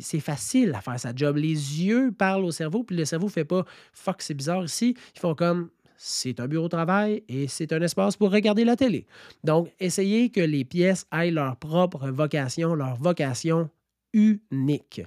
c'est 0.00 0.20
facile 0.20 0.74
à 0.74 0.80
faire 0.80 0.98
sa 0.98 1.14
job. 1.14 1.36
Les 1.36 1.82
yeux 1.84 2.12
parlent 2.16 2.44
au 2.44 2.52
cerveau, 2.52 2.84
puis 2.84 2.96
le 2.96 3.04
cerveau 3.04 3.26
ne 3.26 3.32
fait 3.32 3.44
pas 3.44 3.64
fuck, 3.92 4.22
c'est 4.22 4.34
bizarre 4.34 4.64
ici. 4.64 4.96
Ils 5.14 5.20
font 5.20 5.34
comme 5.34 5.68
c'est 5.96 6.40
un 6.40 6.48
bureau 6.48 6.64
de 6.64 6.70
travail 6.70 7.22
et 7.28 7.48
c'est 7.48 7.72
un 7.72 7.82
espace 7.82 8.16
pour 8.16 8.30
regarder 8.30 8.64
la 8.64 8.76
télé. 8.76 9.06
Donc, 9.44 9.68
essayez 9.80 10.30
que 10.30 10.40
les 10.40 10.64
pièces 10.64 11.06
aient 11.12 11.30
leur 11.30 11.56
propre 11.56 12.08
vocation, 12.08 12.74
leur 12.74 12.96
vocation 12.96 13.70
unique. 14.12 15.02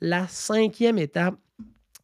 La 0.00 0.28
cinquième 0.28 0.98
étape, 0.98 1.36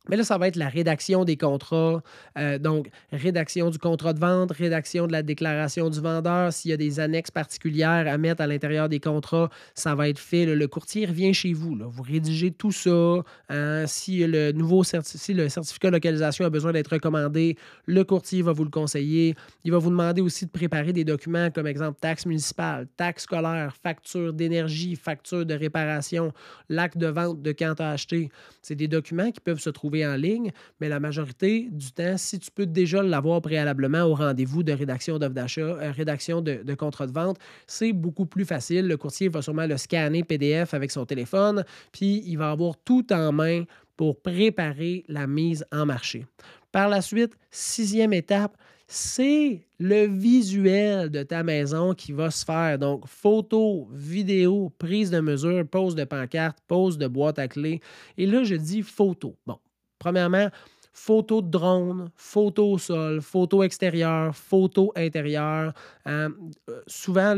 mais 0.09 0.17
là, 0.17 0.25
ça 0.25 0.37
va 0.37 0.49
être 0.49 0.57
la 0.57 0.69
rédaction 0.69 1.25
des 1.25 1.37
contrats. 1.37 2.03
Euh, 2.37 2.59
donc, 2.59 2.91
rédaction 3.13 3.71
du 3.71 3.79
contrat 3.79 4.13
de 4.13 4.19
vente, 4.19 4.51
rédaction 4.51 5.07
de 5.07 5.13
la 5.13 5.23
déclaration 5.23 5.91
du 5.91 6.01
vendeur. 6.01 6.53
S'il 6.53 6.73
y 6.73 6.75
a 6.75 6.77
des 6.77 6.99
annexes 6.99 7.31
particulières 7.31 8.13
à 8.13 8.19
mettre 8.19 8.43
à 8.43 8.49
l'intérieur 8.49 8.89
des 8.89 8.99
contrats, 8.99 9.49
ça 9.75 9.95
va 9.95 10.09
être 10.09 10.19
fait. 10.19 10.45
Le 10.45 10.67
courtier 10.67 11.07
revient 11.07 11.33
chez 11.33 11.53
vous. 11.53 11.79
Vous 11.81 12.03
rédigez 12.03 12.51
tout 12.51 12.73
ça. 12.73 13.23
Hein. 13.49 13.85
si, 13.87 14.27
le 14.27 14.51
nouveau 14.53 14.83
si 14.83 15.35
le 15.35 15.49
certificat 15.49 15.89
de 15.89 15.95
localisation 15.95 16.45
a 16.45 16.51
besoin 16.51 16.73
d'être 16.73 16.93
recommandé, 16.93 17.57
le 17.87 18.03
courtier 18.03 18.43
va 18.43 18.53
vous 18.53 18.65
le 18.65 18.71
conseiller. 18.71 19.37
Il 19.65 19.71
va 19.71 19.79
vous 19.79 19.91
demander 19.91 20.21
aussi 20.21 20.47
de 20.47 20.51
préparer 20.51 20.93
des 20.93 21.05
documents 21.05 21.51
comme 21.51 21.69
exemple 21.69 21.99
taxe 22.01 22.27
municipale, 22.27 22.89
taxe 22.97 23.23
scolaire, 23.23 23.77
facture 23.81 24.33
d'énergie, 24.33 24.97
facture 24.97 25.47
de 25.47 25.55
réparation, 25.55 26.33
l'acte 26.69 26.99
de 26.99 27.07
vente 27.07 27.41
de 27.41 27.53
quand 27.53 27.81
as 27.81 27.91
acheté. 27.91 28.31
C'est 28.63 28.75
des 28.75 28.89
documents 28.89 29.31
qui 29.31 29.41
peuvent 29.41 29.61
se 29.61 29.71
trouver 29.71 29.92
en 30.01 30.17
ligne, 30.17 30.51
mais 30.81 30.89
la 30.89 31.01
majorité 31.01 31.69
du 31.71 31.93
temps, 31.93 32.17
si 32.17 32.39
tu 32.39 32.51
peux 32.51 32.67
déjà 32.67 33.03
l'avoir 33.03 33.41
préalablement 33.43 34.03
au 34.03 34.15
rendez-vous 34.15 34.63
de 34.63 34.73
rédaction 34.73 35.19
d'offre 35.19 35.35
d'achat, 35.35 35.61
euh, 35.61 35.93
rédaction 35.93 36.41
de, 36.41 36.63
de, 36.63 36.75
contrat 36.75 37.07
de 37.07 37.13
vente, 37.13 37.39
c'est 37.67 37.93
beaucoup 37.93 38.27
plus 38.27 38.45
facile. 38.45 38.87
Le 38.87 38.97
courtier 38.97 39.29
va 39.29 39.43
sûrement 39.43 39.67
le 39.67 39.77
scanner 39.77 40.25
PDF 40.25 40.75
avec 40.75 40.91
son 40.91 41.05
téléphone, 41.05 41.65
puis 41.93 42.23
il 42.27 42.37
va 42.37 42.51
avoir 42.51 42.77
tout 42.85 43.13
en 43.13 43.33
main 43.33 43.65
pour 43.97 44.21
préparer 44.21 45.05
la 45.09 45.27
mise 45.27 45.65
en 45.71 45.87
marché. 45.87 46.27
Par 46.73 46.89
la 46.89 47.03
suite, 47.03 47.35
sixième 47.51 48.15
étape, 48.15 48.57
c'est 48.87 49.67
le 49.79 50.07
visuel 50.07 51.11
de 51.11 51.23
ta 51.23 51.43
maison 51.43 51.95
qui 51.95 52.13
va 52.13 52.31
se 52.31 52.45
faire. 52.45 52.79
Donc, 52.79 53.07
photo, 53.07 53.89
vidéo, 53.93 54.71
prise 54.79 55.11
de 55.11 55.21
mesure, 55.21 55.67
pose 55.67 55.95
de 55.95 56.05
pancarte, 56.05 56.59
pose 56.69 56.99
de 56.99 57.07
boîte 57.07 57.39
à 57.39 57.49
clés. 57.49 57.81
Et 58.19 58.27
là, 58.27 58.45
je 58.45 58.55
dis 58.55 58.83
photo. 58.83 59.35
Bon, 59.47 59.59
premièrement, 60.03 60.49
photo 60.93 61.41
de 61.41 61.49
drone, 61.49 62.11
photo 62.17 62.73
au 62.73 62.79
sol, 62.79 63.21
photo 63.21 63.63
extérieure, 63.63 64.35
photo 64.35 64.93
intérieure. 64.97 65.73
Euh, 66.07 66.29
euh, 66.69 66.83
souvent, 66.89 67.35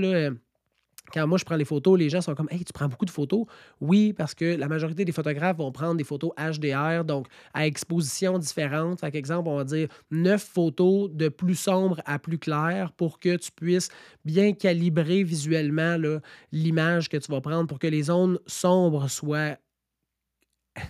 quand 1.12 1.26
moi 1.26 1.36
je 1.36 1.44
prends 1.44 1.56
les 1.56 1.66
photos, 1.66 1.98
les 1.98 2.08
gens 2.08 2.22
sont 2.22 2.34
comme 2.34 2.48
Hey, 2.50 2.64
tu 2.64 2.72
prends 2.72 2.88
beaucoup 2.88 3.04
de 3.04 3.10
photos? 3.10 3.44
Oui, 3.80 4.14
parce 4.14 4.34
que 4.34 4.56
la 4.56 4.68
majorité 4.68 5.04
des 5.04 5.12
photographes 5.12 5.58
vont 5.58 5.70
prendre 5.70 5.96
des 5.96 6.04
photos 6.04 6.32
HDR, 6.38 7.04
donc 7.04 7.26
à 7.52 7.66
exposition 7.66 8.38
différente. 8.38 9.00
Par 9.00 9.14
exemple, 9.14 9.48
on 9.48 9.56
va 9.56 9.64
dire 9.64 9.88
neuf 10.10 10.42
photos 10.42 11.10
de 11.12 11.28
plus 11.28 11.54
sombre 11.54 12.00
à 12.06 12.18
plus 12.18 12.38
clair 12.38 12.92
pour 12.92 13.20
que 13.20 13.36
tu 13.36 13.52
puisses 13.52 13.90
bien 14.24 14.52
calibrer 14.54 15.22
visuellement 15.22 15.96
l'image 16.50 17.08
que 17.08 17.18
tu 17.18 17.30
vas 17.30 17.42
prendre 17.42 17.68
pour 17.68 17.78
que 17.78 17.86
les 17.86 18.04
zones 18.04 18.38
sombres 18.46 19.08
soient, 19.08 19.56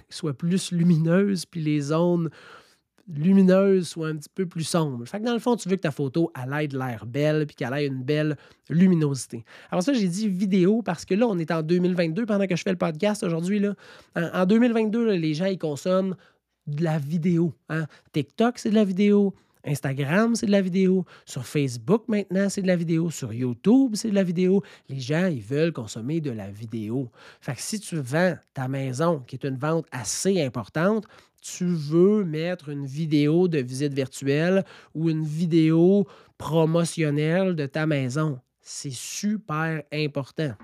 soient 0.09 0.35
plus 0.35 0.73
lumineuses, 0.73 1.47
puis 1.47 1.61
les 1.61 1.81
zones 1.81 2.31
lumineuse 3.13 3.89
soit 3.89 4.09
un 4.09 4.17
petit 4.17 4.31
peu 4.35 4.47
plus 4.47 4.65
sombre. 4.65 5.05
Fait 5.07 5.21
que 5.21 5.25
dans 5.25 5.35
le 5.35 5.39
fond, 5.39 5.57
tu 5.57 5.69
veux 5.69 5.77
que 5.77 5.83
ta 5.83 5.91
photo 5.91 6.33
ait 6.35 6.69
de 6.69 6.79
l'air 6.79 7.05
belle 7.07 7.47
puis 7.47 7.55
qu'elle 7.57 7.75
ait 7.75 7.87
une 7.87 8.03
belle 8.03 8.37
luminosité. 8.71 9.45
Alors 9.71 9.83
ça, 9.83 9.93
j'ai 9.93 10.09
dit 10.09 10.29
vidéo 10.29 10.83
parce 10.83 11.05
que 11.05 11.15
là, 11.15 11.27
on 11.27 11.39
est 11.39 11.51
en 11.51 11.63
2022 11.63 12.27
pendant 12.27 12.47
que 12.47 12.57
je 12.57 12.63
fais 12.63 12.71
le 12.71 12.79
podcast 12.79 13.23
aujourd'hui. 13.23 13.61
Là. 13.61 13.75
En, 14.17 14.47
2022, 14.47 15.13
les 15.13 15.35
gens, 15.35 15.47
ils 15.47 15.59
consomment 15.59 16.17
de 16.67 16.83
la 16.83 16.99
vidéo. 16.99 17.53
Hein. 17.69 17.87
TikTok, 18.13 18.59
c'est 18.59 18.71
de 18.71 18.75
la 18.75 18.85
vidéo. 18.85 19.35
Instagram, 19.65 20.35
c'est 20.35 20.47
de 20.47 20.51
la 20.51 20.61
vidéo. 20.61 21.05
Sur 21.25 21.47
Facebook, 21.47 22.05
maintenant, 22.09 22.49
c'est 22.49 22.63
de 22.63 22.67
la 22.67 22.77
vidéo. 22.77 23.11
Sur 23.11 23.33
YouTube, 23.33 23.93
c'est 23.95 24.11
de 24.11 24.15
la 24.15 24.23
vidéo. 24.23 24.63
Les 24.89 25.01
gens, 25.01 25.27
ils 25.27 25.43
veulent 25.43 25.73
consommer 25.73 26.21
de 26.21 26.31
la 26.31 26.51
vidéo. 26.51 27.11
Fait 27.41 27.55
que 27.55 27.63
si 27.63 27.81
tu 27.81 27.97
vends 27.97 28.35
ta 28.53 28.69
maison, 28.69 29.21
qui 29.27 29.37
est 29.37 29.45
une 29.45 29.57
vente 29.57 29.87
assez 29.91 30.43
importante, 30.43 31.07
tu 31.41 31.67
veux 31.67 32.25
mettre 32.25 32.71
une 32.71 32.87
vidéo 32.87 33.49
de 33.49 33.59
visite 33.59 33.93
virtuelle 33.93 34.65
ou 34.95 35.11
une 35.11 35.25
vidéo 35.25 36.07
promotionnelle 36.39 37.55
de 37.55 37.67
ta 37.67 37.87
maison. 37.87 38.41
C'est 38.61 38.95
super 38.95 39.83
important. 39.93 40.55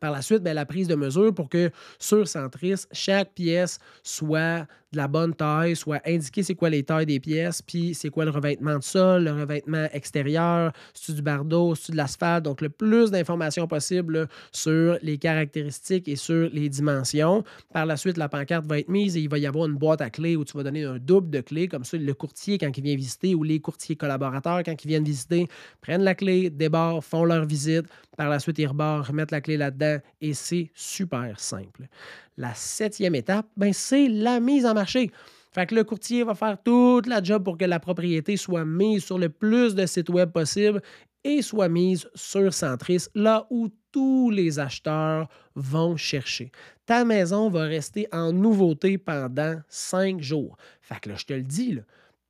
Par 0.00 0.10
la 0.10 0.22
suite, 0.22 0.42
ben, 0.42 0.54
la 0.54 0.66
prise 0.66 0.88
de 0.88 0.96
mesure 0.96 1.32
pour 1.32 1.48
que 1.48 1.70
sur 2.00 2.26
Centris, 2.26 2.86
chaque 2.90 3.34
pièce 3.34 3.78
soit 4.02 4.66
de 4.92 4.96
la 4.96 5.08
bonne 5.08 5.34
taille, 5.34 5.74
soit 5.74 6.00
indiqué 6.06 6.42
c'est 6.42 6.54
quoi 6.54 6.70
les 6.70 6.82
tailles 6.82 7.06
des 7.06 7.20
pièces, 7.20 7.62
puis 7.62 7.94
c'est 7.94 8.10
quoi 8.10 8.24
le 8.24 8.30
revêtement 8.30 8.78
de 8.78 8.82
sol, 8.82 9.24
le 9.24 9.32
revêtement 9.32 9.88
extérieur, 9.92 10.72
c'est 10.94 11.14
du 11.14 11.22
bardeau, 11.22 11.74
c'est 11.74 11.92
de 11.92 11.96
l'asphalte. 11.96 12.44
Donc, 12.44 12.60
le 12.60 12.68
plus 12.68 13.10
d'informations 13.10 13.66
possible 13.66 14.28
sur 14.52 14.98
les 15.02 15.18
caractéristiques 15.18 16.08
et 16.08 16.16
sur 16.16 16.48
les 16.52 16.68
dimensions. 16.68 17.42
Par 17.72 17.86
la 17.86 17.96
suite, 17.96 18.16
la 18.16 18.28
pancarte 18.28 18.66
va 18.66 18.78
être 18.78 18.88
mise 18.88 19.16
et 19.16 19.20
il 19.20 19.28
va 19.28 19.38
y 19.38 19.46
avoir 19.46 19.66
une 19.66 19.76
boîte 19.76 20.00
à 20.00 20.10
clés 20.10 20.36
où 20.36 20.44
tu 20.44 20.56
vas 20.56 20.62
donner 20.62 20.84
un 20.84 20.98
double 20.98 21.30
de 21.30 21.40
clés. 21.40 21.68
Comme 21.68 21.84
ça, 21.84 21.96
le 21.96 22.14
courtier, 22.14 22.58
quand 22.58 22.76
il 22.76 22.84
vient 22.84 22.96
visiter, 22.96 23.34
ou 23.34 23.42
les 23.42 23.60
courtiers 23.60 23.96
collaborateurs, 23.96 24.62
quand 24.64 24.84
ils 24.84 24.88
viennent 24.88 25.04
visiter, 25.04 25.48
prennent 25.80 26.02
la 26.02 26.14
clé, 26.14 26.50
débarrent, 26.50 27.02
font 27.02 27.24
leur 27.24 27.44
visite. 27.44 27.86
Par 28.16 28.28
la 28.28 28.38
suite, 28.38 28.58
ils 28.58 28.66
rebarrent, 28.66 29.06
remettent 29.06 29.30
la 29.30 29.40
clé 29.40 29.56
là-dedans 29.56 29.98
et 30.20 30.34
c'est 30.34 30.70
super 30.74 31.38
simple. 31.40 31.88
La 32.36 32.54
septième 32.54 33.14
étape, 33.14 33.46
ben, 33.56 33.72
c'est 33.72 34.08
la 34.08 34.40
mise 34.40 34.66
en 34.66 34.74
marché. 34.74 35.10
Fait 35.52 35.66
que 35.66 35.74
le 35.74 35.84
courtier 35.84 36.24
va 36.24 36.34
faire 36.34 36.56
toute 36.62 37.06
la 37.06 37.22
job 37.22 37.44
pour 37.44 37.58
que 37.58 37.64
la 37.64 37.78
propriété 37.78 38.36
soit 38.36 38.64
mise 38.64 39.04
sur 39.04 39.18
le 39.18 39.28
plus 39.28 39.74
de 39.74 39.84
sites 39.84 40.08
web 40.08 40.30
possible 40.30 40.80
et 41.24 41.42
soit 41.42 41.68
mise 41.68 42.08
sur 42.14 42.52
Centris, 42.54 43.06
là 43.14 43.46
où 43.50 43.68
tous 43.92 44.30
les 44.30 44.58
acheteurs 44.58 45.28
vont 45.54 45.96
chercher. 45.96 46.50
Ta 46.86 47.04
maison 47.04 47.50
va 47.50 47.64
rester 47.64 48.08
en 48.12 48.32
nouveauté 48.32 48.96
pendant 48.96 49.60
cinq 49.68 50.22
jours. 50.22 50.56
Fait 50.80 50.98
que 51.00 51.10
là, 51.10 51.16
je 51.16 51.26
te 51.26 51.34
le 51.34 51.42
dis, 51.42 51.78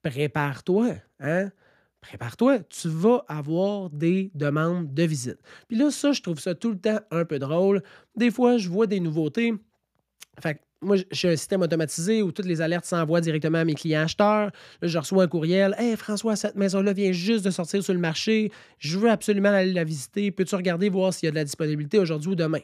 prépare-toi. 0.03 0.95
Hein? 1.21 1.51
prépare-toi, 2.03 2.59
tu 2.69 2.89
vas 2.89 3.25
avoir 3.29 3.89
des 3.89 4.31
demandes 4.35 4.93
de 4.93 5.05
visite. 5.05 5.39
Puis 5.69 5.79
là, 5.79 5.91
ça, 5.91 6.13
je 6.13 6.21
trouve 6.21 6.41
ça 6.41 6.55
tout 6.55 6.71
le 6.71 6.79
temps 6.79 6.99
un 7.11 7.25
peu 7.25 7.39
drôle. 7.39 7.83
Des 8.17 8.31
fois, 8.31 8.59
je 8.59 8.69
vois 8.69 8.87
des 8.87 9.01
nouveautés. 9.01 9.55
Fait 10.41 10.61
moi, 10.83 10.97
j'ai 11.13 11.29
un 11.31 11.37
système 11.37 11.63
automatisé 11.63 12.23
où 12.23 12.33
toutes 12.33 12.47
les 12.47 12.61
alertes 12.61 12.85
s'envoient 12.85 13.21
directement 13.21 13.59
à 13.59 13.65
mes 13.65 13.75
clients 13.75 14.03
acheteurs. 14.03 14.51
Là, 14.81 14.89
je 14.89 14.99
reçois 14.99 15.25
un 15.25 15.29
courriel. 15.29 15.75
Hey 15.79 15.97
François, 15.97 16.35
cette 16.35 16.57
maison-là 16.57 16.93
vient 16.93 17.13
juste 17.13 17.45
de 17.45 17.51
sortir 17.51 17.83
sur 17.85 17.95
le 17.95 18.01
marché. 18.01 18.51
Je 18.79 18.99
veux 18.99 19.11
absolument 19.11 19.51
aller 19.51 19.73
la 19.73 19.85
visiter. 19.85 20.33
Peux-tu 20.33 20.57
regarder, 20.57 20.89
voir 20.89 21.15
s'il 21.15 21.27
y 21.27 21.29
a 21.29 21.31
de 21.31 21.37
la 21.37 21.45
disponibilité 21.45 21.99
aujourd'hui 21.99 22.33
ou 22.33 22.35
demain? 22.35 22.61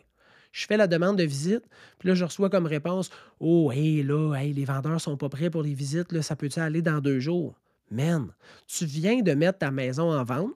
Je 0.51 0.67
fais 0.67 0.77
la 0.77 0.87
demande 0.87 1.17
de 1.17 1.25
visite, 1.25 1.63
puis 1.99 2.09
là, 2.09 2.15
je 2.15 2.25
reçois 2.25 2.49
comme 2.51 2.67
réponse 2.67 3.11
Oh, 3.39 3.71
hey, 3.71 4.03
là, 4.03 4.35
hey, 4.35 4.53
les 4.53 4.65
vendeurs 4.65 5.01
sont 5.01 5.17
pas 5.17 5.29
prêts 5.29 5.51
pour 5.51 5.63
les 5.63 5.75
visites, 5.75 6.11
là, 6.11 6.23
ça 6.23 6.37
peut-tu 6.37 6.59
aller 6.59 6.83
dans 6.83 7.01
deux 7.01 7.21
jours? 7.21 7.55
Man, 7.91 8.33
tu 8.67 8.87
viens 8.87 9.21
de 9.21 9.33
mettre 9.33 9.59
ta 9.59 9.71
maison 9.71 10.11
en 10.11 10.25
vente. 10.25 10.53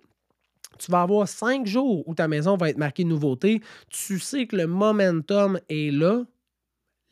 Tu 0.78 0.90
vas 0.90 1.02
avoir 1.02 1.28
cinq 1.28 1.66
jours 1.66 2.06
où 2.08 2.14
ta 2.14 2.26
maison 2.28 2.56
va 2.56 2.70
être 2.70 2.78
marquée 2.78 3.04
nouveauté. 3.04 3.60
Tu 3.88 4.18
sais 4.18 4.46
que 4.46 4.56
le 4.56 4.66
momentum 4.66 5.60
est 5.68 5.92
là. 5.92 6.24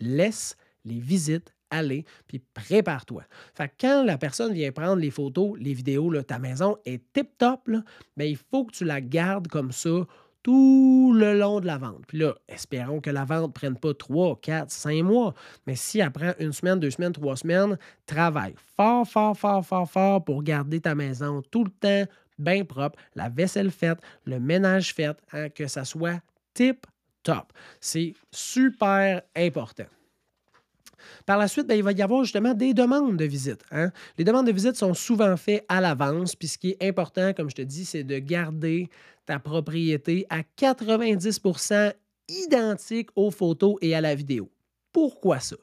Laisse 0.00 0.56
les 0.84 0.98
visites 0.98 1.54
aller, 1.70 2.04
puis 2.26 2.40
prépare-toi. 2.52 3.22
Fait 3.54 3.72
quand 3.80 4.02
la 4.04 4.18
personne 4.18 4.52
vient 4.52 4.72
prendre 4.72 5.00
les 5.00 5.10
photos, 5.10 5.56
les 5.58 5.72
vidéos, 5.72 6.20
ta 6.22 6.38
maison 6.38 6.76
est 6.84 7.00
tip-top, 7.12 7.70
mais 8.16 8.30
il 8.30 8.36
faut 8.36 8.64
que 8.64 8.72
tu 8.72 8.84
la 8.84 9.00
gardes 9.00 9.48
comme 9.48 9.72
ça 9.72 10.06
tout 10.42 11.12
le 11.14 11.38
long 11.38 11.60
de 11.60 11.66
la 11.66 11.78
vente. 11.78 12.04
Puis 12.06 12.18
là, 12.18 12.34
espérons 12.48 13.00
que 13.00 13.10
la 13.10 13.24
vente 13.24 13.48
ne 13.48 13.52
prenne 13.52 13.76
pas 13.76 13.92
3, 13.92 14.40
4, 14.40 14.70
5 14.70 15.02
mois. 15.02 15.34
Mais 15.66 15.76
si 15.76 15.98
elle 15.98 16.10
prend 16.10 16.32
une 16.38 16.52
semaine, 16.52 16.80
deux 16.80 16.90
semaines, 16.90 17.12
trois 17.12 17.36
semaines, 17.36 17.78
travaille 18.06 18.54
fort, 18.76 19.06
fort, 19.06 19.36
fort, 19.36 19.64
fort, 19.64 19.90
fort 19.90 20.24
pour 20.24 20.42
garder 20.42 20.80
ta 20.80 20.94
maison 20.94 21.42
tout 21.50 21.64
le 21.64 21.70
temps 21.70 22.10
bien 22.38 22.64
propre, 22.64 22.98
la 23.14 23.28
vaisselle 23.28 23.70
faite, 23.70 23.98
le 24.24 24.40
ménage 24.40 24.94
fait, 24.94 25.16
hein, 25.32 25.50
que 25.50 25.66
ça 25.66 25.84
soit 25.84 26.20
tip 26.54 26.86
top. 27.22 27.52
C'est 27.80 28.14
super 28.30 29.22
important. 29.36 29.86
Par 31.26 31.38
la 31.38 31.48
suite, 31.48 31.66
ben, 31.66 31.74
il 31.74 31.82
va 31.82 31.92
y 31.92 32.02
avoir 32.02 32.24
justement 32.24 32.54
des 32.54 32.74
demandes 32.74 33.16
de 33.16 33.24
visite. 33.24 33.62
Hein. 33.70 33.90
Les 34.18 34.24
demandes 34.24 34.46
de 34.46 34.52
visite 34.52 34.76
sont 34.76 34.94
souvent 34.94 35.36
faites 35.36 35.64
à 35.68 35.80
l'avance, 35.80 36.36
puis 36.36 36.48
ce 36.48 36.58
qui 36.58 36.70
est 36.70 36.88
important, 36.88 37.32
comme 37.32 37.50
je 37.50 37.56
te 37.56 37.62
dis, 37.62 37.84
c'est 37.84 38.04
de 38.04 38.18
garder 38.18 38.88
ta 39.26 39.38
propriété 39.38 40.26
à 40.28 40.42
90% 40.58 41.92
identique 42.28 43.10
aux 43.16 43.30
photos 43.30 43.76
et 43.80 43.94
à 43.94 44.00
la 44.00 44.14
vidéo. 44.14 44.50
Pourquoi 44.92 45.40
ça? 45.40 45.56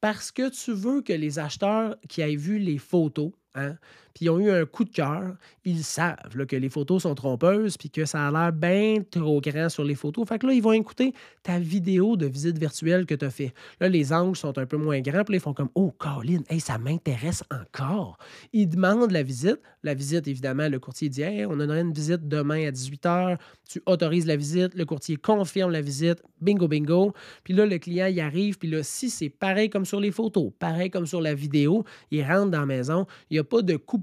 Parce 0.00 0.30
que 0.30 0.50
tu 0.50 0.72
veux 0.72 1.00
que 1.00 1.12
les 1.12 1.38
acheteurs 1.38 1.96
qui 2.08 2.20
aient 2.20 2.36
vu 2.36 2.58
les 2.58 2.78
photos, 2.78 3.30
hein, 3.54 3.76
puis 4.14 4.26
ils 4.26 4.30
ont 4.30 4.38
eu 4.38 4.50
un 4.50 4.64
coup 4.64 4.84
de 4.84 4.90
cœur, 4.90 5.34
ils 5.64 5.82
savent 5.82 6.46
que 6.46 6.56
les 6.56 6.68
photos 6.68 7.02
sont 7.02 7.14
trompeuses, 7.14 7.76
puis 7.76 7.90
que 7.90 8.04
ça 8.04 8.28
a 8.28 8.30
l'air 8.30 8.52
bien 8.52 9.02
trop 9.10 9.40
grand 9.40 9.68
sur 9.68 9.82
les 9.82 9.96
photos. 9.96 10.26
Fait 10.28 10.38
que 10.38 10.46
là, 10.46 10.52
ils 10.52 10.62
vont 10.62 10.72
écouter 10.72 11.12
ta 11.42 11.58
vidéo 11.58 12.16
de 12.16 12.26
visite 12.26 12.56
virtuelle 12.58 13.06
que 13.06 13.14
tu 13.14 13.24
as 13.24 13.30
fait. 13.30 13.52
Là, 13.80 13.88
les 13.88 14.12
angles 14.12 14.36
sont 14.36 14.56
un 14.56 14.66
peu 14.66 14.76
moins 14.76 15.00
grands, 15.00 15.24
puis 15.24 15.34
là, 15.34 15.38
ils 15.38 15.40
font 15.40 15.52
comme 15.52 15.70
Oh, 15.74 15.92
Colin, 15.98 16.42
hey, 16.48 16.60
ça 16.60 16.78
m'intéresse 16.78 17.42
encore. 17.50 18.18
Ils 18.52 18.68
demandent 18.68 19.10
la 19.10 19.22
visite. 19.22 19.58
La 19.82 19.94
visite, 19.94 20.28
évidemment, 20.28 20.68
le 20.68 20.78
courtier 20.78 21.08
dit 21.08 21.22
Hey, 21.22 21.44
on 21.44 21.58
aurait 21.60 21.80
une 21.80 21.92
visite 21.92 22.26
demain 22.28 22.68
à 22.68 22.70
18 22.70 23.04
h. 23.04 23.38
Tu 23.68 23.82
autorises 23.86 24.26
la 24.26 24.36
visite, 24.36 24.74
le 24.74 24.84
courtier 24.84 25.16
confirme 25.16 25.72
la 25.72 25.80
visite, 25.80 26.22
bingo, 26.40 26.68
bingo. 26.68 27.12
Puis 27.42 27.52
là, 27.52 27.66
le 27.66 27.78
client 27.78 28.06
y 28.06 28.20
arrive, 28.20 28.58
puis 28.58 28.68
là, 28.68 28.82
si 28.82 29.10
c'est 29.10 29.28
pareil 29.30 29.70
comme 29.70 29.84
sur 29.84 30.00
les 30.00 30.12
photos, 30.12 30.52
pareil 30.58 30.90
comme 30.90 31.06
sur 31.06 31.20
la 31.20 31.34
vidéo, 31.34 31.84
il 32.10 32.22
rentre 32.22 32.50
dans 32.50 32.60
la 32.60 32.66
maison, 32.66 33.06
il 33.30 33.34
n'y 33.34 33.38
a 33.40 33.44
pas 33.44 33.62
de 33.62 33.76
coup 33.76 33.98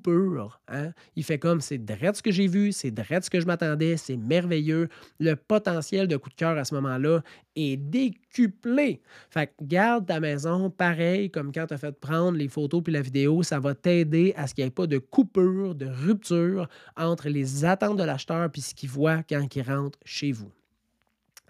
Hein. 0.67 0.91
Il 1.15 1.23
fait 1.23 1.39
comme 1.39 1.61
c'est 1.61 1.77
direct 1.77 2.15
ce 2.15 2.23
que 2.23 2.31
j'ai 2.31 2.47
vu, 2.47 2.71
c'est 2.71 2.91
direct 2.91 3.25
ce 3.25 3.29
que 3.29 3.39
je 3.39 3.45
m'attendais, 3.45 3.97
c'est 3.97 4.17
merveilleux. 4.17 4.89
Le 5.19 5.35
potentiel 5.35 6.07
de 6.07 6.17
coup 6.17 6.29
de 6.29 6.35
cœur 6.35 6.57
à 6.57 6.65
ce 6.65 6.73
moment-là 6.75 7.21
est 7.55 7.77
décuplé. 7.77 9.01
Fait 9.29 9.47
que 9.47 9.53
garde 9.63 10.05
ta 10.07 10.19
maison 10.19 10.69
pareil 10.69 11.29
comme 11.29 11.51
quand 11.51 11.67
tu 11.67 11.73
as 11.73 11.77
fait 11.77 11.91
prendre 11.91 12.37
les 12.37 12.47
photos 12.47 12.81
puis 12.83 12.93
la 12.93 13.01
vidéo. 13.01 13.43
Ça 13.43 13.59
va 13.59 13.75
t'aider 13.75 14.33
à 14.35 14.47
ce 14.47 14.53
qu'il 14.53 14.63
n'y 14.63 14.69
ait 14.69 14.71
pas 14.71 14.87
de 14.87 14.97
coupure, 14.97 15.75
de 15.75 15.87
rupture 15.87 16.67
entre 16.97 17.29
les 17.29 17.65
attentes 17.65 17.97
de 17.97 18.03
l'acheteur 18.03 18.49
puis 18.51 18.61
ce 18.61 18.73
qu'il 18.73 18.89
voit 18.89 19.23
quand 19.23 19.55
il 19.55 19.61
rentre 19.61 19.99
chez 20.05 20.31
vous. 20.31 20.51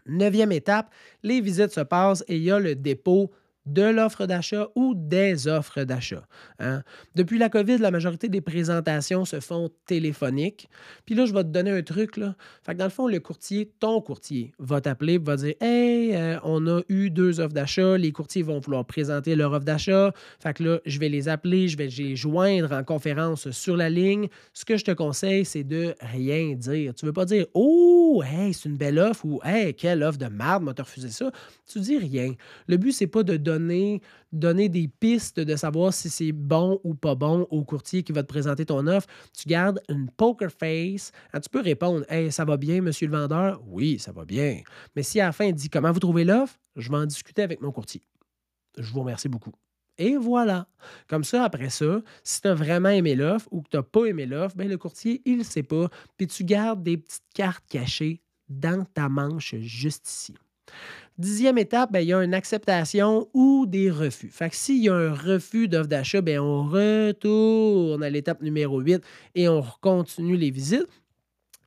Neuvième 0.08 0.52
étape, 0.52 0.92
les 1.24 1.42
visites 1.42 1.72
se 1.72 1.82
passent 1.82 2.24
et 2.28 2.36
il 2.36 2.44
y 2.44 2.52
a 2.52 2.60
le 2.60 2.76
dépôt 2.76 3.32
de 3.66 3.84
l'offre 3.84 4.26
d'achat 4.26 4.68
ou 4.76 4.94
des 4.96 5.48
offres 5.48 5.84
d'achat. 5.84 6.24
Hein. 6.60 6.84
Depuis 7.16 7.38
la 7.38 7.50
COVID, 7.50 7.78
la 7.78 7.92
majorité 7.92 8.28
des 8.30 8.42
présentations 8.42 9.26
se 9.26 9.40
font 9.40 9.70
téléphoniques. 9.86 10.70
Puis 11.06 11.16
là, 11.16 11.26
je 11.26 11.34
vais 11.34 11.44
te 11.44 11.50
donner 11.50 11.72
un 11.72 11.82
truc. 11.82 12.16
Fait 12.64 12.74
que 12.74 12.78
dans 12.78 12.86
le 12.86 12.92
fond, 12.92 13.08
le 13.08 13.20
courtier, 13.20 13.72
ton 13.80 14.02
courtier, 14.02 14.52
va 14.60 14.82
t'appeler 14.82 15.18
va 15.18 15.36
dire 15.36 15.54
Hey, 15.62 16.16
euh, 16.16 16.40
on 16.44 16.68
a 16.68 16.82
eu 16.90 17.10
deux 17.10 17.40
offres 17.40 17.54
d'achat. 17.54 17.98
Les 17.98 18.12
courtiers 18.12 18.44
vont 18.44 18.60
vouloir 18.60 18.86
présenter 18.86 19.36
leur 19.36 19.54
offre 19.54 19.66
d'achat. 19.66 20.12
Fait 20.40 20.54
que 20.54 20.64
là, 20.64 20.80
je 20.86 21.00
vais 21.00 21.10
les 21.10 21.30
appeler, 21.30 21.68
je 21.68 21.78
vais 21.78 21.88
les 21.88 22.16
joindre 22.16 22.72
en 22.72 22.84
conférence 22.84 23.50
sur 23.52 23.78
la 23.78 23.90
ligne. 23.90 24.28
Ce 24.54 24.66
que 24.66 24.78
je 24.78 24.86
te 24.86 24.92
conseille, 24.92 25.46
c'est 25.46 25.64
de 25.64 25.96
rien 26.02 26.56
dire. 26.56 26.94
Tu 26.96 27.06
ne 27.06 27.10
veux 27.10 27.14
pas 27.14 27.26
dire 27.26 27.46
Oh, 27.54 28.24
hey, 28.26 28.54
c'est 28.54 28.70
une 28.70 28.78
belle 28.78 29.00
offre 29.00 29.26
ou 29.26 29.40
Hey, 29.44 29.74
quelle 29.74 30.04
offre 30.04 30.18
de 30.18 30.28
merde, 30.28 30.64
m'a 30.64 30.74
refusé 30.78 31.10
ça. 31.10 31.32
Tu 31.68 31.80
dis 31.80 31.98
rien. 31.98 32.34
Le 32.68 32.78
but, 32.78 32.92
c'est 32.92 33.08
pas 33.08 33.24
de 33.24 33.38
donner, 33.38 33.61
donner 34.32 34.70
des 34.70 34.88
pistes 34.88 35.40
de 35.40 35.56
savoir 35.56 35.94
si 35.94 36.10
c'est 36.10 36.32
bon 36.32 36.80
ou 36.84 36.96
pas 36.96 37.16
bon 37.16 37.48
au 37.50 37.64
courtier 37.64 38.04
qui 38.04 38.12
va 38.12 38.24
te 38.24 38.28
présenter 38.28 38.66
ton 38.66 38.86
offre. 38.88 39.08
Tu 39.38 39.48
gardes 39.48 39.82
une 39.90 40.10
poker 40.10 40.52
face. 40.52 41.12
Ah, 41.34 41.40
tu 41.40 41.50
peux 41.50 41.62
répondre 41.62 42.06
Hey, 42.10 42.32
ça 42.32 42.46
va 42.46 42.58
bien, 42.58 42.82
monsieur 42.82 43.08
le 43.08 43.18
vendeur? 43.18 43.62
Oui, 43.68 44.00
ça 44.00 44.12
va 44.12 44.26
bien. 44.26 44.62
Mais 44.96 45.04
si 45.04 45.20
à 45.20 45.26
la 45.26 45.32
fin, 45.32 45.46
il 45.46 45.54
dit 45.54 45.70
Comment 45.70 45.92
vous 45.92 46.00
trouvez 46.00 46.24
l'offre? 46.24 46.58
Je 46.76 46.90
vais 46.90 46.98
en 46.98 47.06
discuter 47.06 47.42
avec 47.42 47.62
mon 47.62 47.72
courtier. 47.72 48.02
Je 48.78 48.92
vous 48.92 49.02
remercie 49.02 49.30
beaucoup. 49.30 49.54
Et 49.98 50.16
voilà. 50.18 50.68
Comme 51.08 51.24
ça, 51.24 51.44
après 51.44 51.70
ça, 51.70 52.02
si 52.24 52.42
tu 52.42 52.48
as 52.48 52.56
vraiment 52.56 52.90
aimé 52.90 53.16
l'offre 53.16 53.48
ou 53.52 53.62
que 53.62 53.70
tu 53.70 53.78
n'as 53.78 53.84
pas 53.84 54.06
aimé 54.06 54.26
l'offre, 54.26 54.56
ben 54.56 54.68
le 54.68 54.78
courtier, 54.78 55.22
il 55.26 55.38
ne 55.38 55.44
sait 55.44 55.64
pas. 55.64 55.90
Puis 56.18 56.28
tu 56.28 56.44
gardes 56.44 56.82
des 56.82 56.98
petites 56.98 57.24
cartes 57.34 57.66
cachées 57.70 58.22
dans 58.50 58.86
ta 58.86 59.10
manche 59.10 59.56
juste 59.58 60.10
ici. 60.10 60.36
Dixième 61.22 61.60
étape, 61.60 61.92
ben, 61.92 62.00
il 62.00 62.08
y 62.08 62.14
a 62.14 62.24
une 62.24 62.34
acceptation 62.34 63.28
ou 63.36 63.68
des 63.68 63.92
refus. 63.92 64.30
Fait 64.30 64.50
que 64.50 64.56
s'il 64.56 64.82
y 64.82 64.90
a 64.90 64.96
un 64.96 65.14
refus 65.14 65.68
d'offre 65.68 65.88
d'achat, 65.88 66.20
ben, 66.20 66.40
on 66.40 66.64
retourne 66.64 68.02
à 68.02 68.10
l'étape 68.10 68.42
numéro 68.42 68.80
8 68.80 69.04
et 69.36 69.48
on 69.48 69.64
continue 69.82 70.36
les 70.36 70.50
visites. 70.50 70.88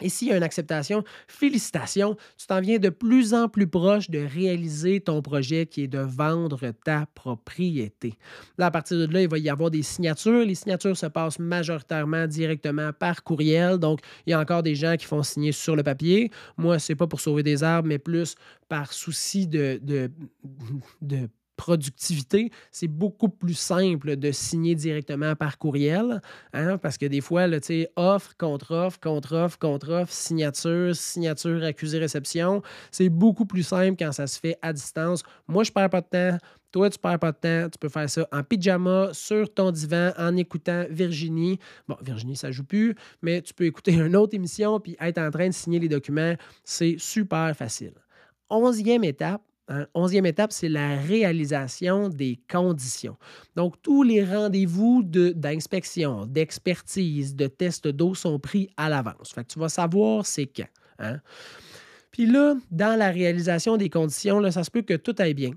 Et 0.00 0.08
s'il 0.08 0.28
y 0.28 0.32
a 0.32 0.36
une 0.36 0.42
acceptation, 0.42 1.04
félicitations, 1.28 2.16
tu 2.36 2.46
t'en 2.46 2.60
viens 2.60 2.78
de 2.78 2.88
plus 2.88 3.32
en 3.32 3.48
plus 3.48 3.68
proche 3.68 4.10
de 4.10 4.18
réaliser 4.18 5.00
ton 5.00 5.22
projet 5.22 5.66
qui 5.66 5.82
est 5.82 5.88
de 5.88 5.98
vendre 5.98 6.72
ta 6.84 7.06
propriété. 7.14 8.14
Là, 8.58 8.66
à 8.66 8.70
partir 8.72 8.98
de 8.98 9.06
là, 9.12 9.22
il 9.22 9.28
va 9.28 9.38
y 9.38 9.48
avoir 9.48 9.70
des 9.70 9.82
signatures. 9.82 10.44
Les 10.44 10.56
signatures 10.56 10.96
se 10.96 11.06
passent 11.06 11.38
majoritairement 11.38 12.26
directement 12.26 12.92
par 12.92 13.22
courriel. 13.22 13.78
Donc, 13.78 14.00
il 14.26 14.30
y 14.30 14.32
a 14.32 14.40
encore 14.40 14.64
des 14.64 14.74
gens 14.74 14.96
qui 14.96 15.06
font 15.06 15.22
signer 15.22 15.52
sur 15.52 15.76
le 15.76 15.84
papier. 15.84 16.30
Moi, 16.56 16.80
ce 16.80 16.92
n'est 16.92 16.96
pas 16.96 17.06
pour 17.06 17.20
sauver 17.20 17.44
des 17.44 17.62
arbres, 17.62 17.88
mais 17.88 17.98
plus 17.98 18.34
par 18.68 18.92
souci 18.92 19.46
de 19.46 20.10
productivité, 21.64 22.50
c'est 22.70 22.88
beaucoup 22.88 23.30
plus 23.30 23.54
simple 23.54 24.16
de 24.16 24.30
signer 24.32 24.74
directement 24.74 25.34
par 25.34 25.56
courriel, 25.56 26.20
hein, 26.52 26.76
parce 26.76 26.98
que 26.98 27.06
des 27.06 27.22
fois, 27.22 27.46
offre, 27.96 28.36
contre-offre, 28.36 29.00
contre-offre, 29.00 29.58
contre-offre, 29.58 30.12
signature, 30.12 30.94
signature, 30.94 31.64
accusé, 31.64 31.98
réception, 31.98 32.60
c'est 32.90 33.08
beaucoup 33.08 33.46
plus 33.46 33.62
simple 33.62 33.96
quand 33.98 34.12
ça 34.12 34.26
se 34.26 34.38
fait 34.38 34.58
à 34.60 34.74
distance. 34.74 35.22
Moi, 35.48 35.64
je 35.64 35.70
ne 35.70 35.74
perds 35.74 35.88
pas 35.88 36.02
de 36.02 36.06
temps. 36.06 36.38
Toi, 36.70 36.90
tu 36.90 36.98
perds 36.98 37.18
pas 37.18 37.32
de 37.32 37.38
temps. 37.38 37.70
Tu 37.70 37.78
peux 37.78 37.88
faire 37.88 38.10
ça 38.10 38.28
en 38.30 38.42
pyjama, 38.42 39.08
sur 39.14 39.52
ton 39.54 39.70
divan, 39.70 40.12
en 40.18 40.36
écoutant 40.36 40.84
Virginie. 40.90 41.58
Bon, 41.88 41.96
Virginie, 42.02 42.36
ça 42.36 42.50
joue 42.50 42.64
plus, 42.64 42.94
mais 43.22 43.40
tu 43.40 43.54
peux 43.54 43.64
écouter 43.64 43.94
une 43.94 44.16
autre 44.16 44.34
émission 44.34 44.80
puis 44.80 44.96
être 45.00 45.18
en 45.18 45.30
train 45.30 45.48
de 45.48 45.54
signer 45.54 45.78
les 45.78 45.88
documents. 45.88 46.34
C'est 46.62 46.96
super 46.98 47.56
facile. 47.56 47.94
Onzième 48.50 49.04
étape, 49.04 49.40
Onzième 49.94 50.26
étape, 50.26 50.52
c'est 50.52 50.68
la 50.68 50.96
réalisation 50.96 52.10
des 52.10 52.38
conditions. 52.50 53.16
Donc, 53.56 53.80
tous 53.80 54.02
les 54.02 54.22
rendez-vous 54.22 55.02
d'inspection, 55.02 56.26
d'expertise, 56.26 57.34
de 57.34 57.46
test 57.46 57.88
d'eau 57.88 58.14
sont 58.14 58.38
pris 58.38 58.68
à 58.76 58.90
l'avance. 58.90 59.32
Fait 59.32 59.42
que 59.42 59.52
tu 59.52 59.58
vas 59.58 59.70
savoir 59.70 60.26
c'est 60.26 60.46
quand. 60.46 60.68
Hein. 60.98 61.20
Puis 62.10 62.26
là, 62.26 62.54
dans 62.70 62.98
la 62.98 63.10
réalisation 63.10 63.76
des 63.76 63.88
conditions, 63.88 64.38
là, 64.38 64.50
ça 64.50 64.64
se 64.64 64.70
peut 64.70 64.82
que 64.82 64.94
tout 64.94 65.14
aille 65.18 65.34
bien, 65.34 65.52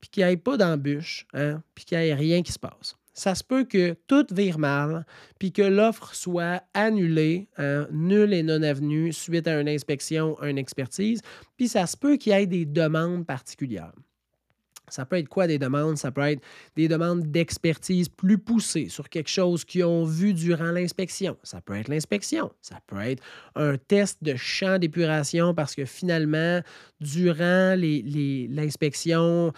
puis 0.00 0.10
qu'il 0.10 0.24
n'y 0.24 0.32
ait 0.32 0.36
pas 0.36 0.56
d'embûche, 0.56 1.26
hein, 1.34 1.62
puis 1.74 1.84
qu'il 1.84 1.98
n'y 1.98 2.06
ait 2.06 2.14
rien 2.14 2.42
qui 2.42 2.52
se 2.52 2.58
passe 2.58 2.96
ça 3.20 3.34
se 3.34 3.44
peut 3.44 3.64
que 3.64 3.94
tout 4.06 4.24
vire 4.30 4.58
mal, 4.58 5.04
puis 5.38 5.52
que 5.52 5.60
l'offre 5.60 6.14
soit 6.14 6.62
annulée, 6.72 7.48
hein, 7.58 7.86
nulle 7.92 8.32
et 8.32 8.42
non 8.42 8.62
avenue, 8.62 9.12
suite 9.12 9.46
à 9.46 9.60
une 9.60 9.68
inspection, 9.68 10.42
une 10.42 10.56
expertise, 10.56 11.20
puis 11.58 11.68
ça 11.68 11.86
se 11.86 11.98
peut 11.98 12.16
qu'il 12.16 12.32
y 12.32 12.36
ait 12.36 12.46
des 12.46 12.64
demandes 12.64 13.26
particulières. 13.26 13.92
Ça 14.88 15.04
peut 15.04 15.18
être 15.18 15.28
quoi 15.28 15.46
des 15.46 15.58
demandes? 15.58 15.98
Ça 15.98 16.10
peut 16.10 16.22
être 16.22 16.42
des 16.76 16.88
demandes 16.88 17.30
d'expertise 17.30 18.08
plus 18.08 18.38
poussées 18.38 18.88
sur 18.88 19.10
quelque 19.10 19.28
chose 19.28 19.66
qu'ils 19.66 19.84
ont 19.84 20.04
vu 20.04 20.32
durant 20.32 20.72
l'inspection. 20.72 21.36
Ça 21.42 21.60
peut 21.60 21.76
être 21.76 21.88
l'inspection. 21.88 22.50
Ça 22.62 22.80
peut 22.86 23.00
être 23.00 23.22
un 23.54 23.76
test 23.76 24.18
de 24.22 24.34
champ 24.34 24.78
d'épuration 24.78 25.54
parce 25.54 25.74
que 25.74 25.84
finalement, 25.84 26.62
durant 27.00 27.76
l'inspection, 27.76 29.52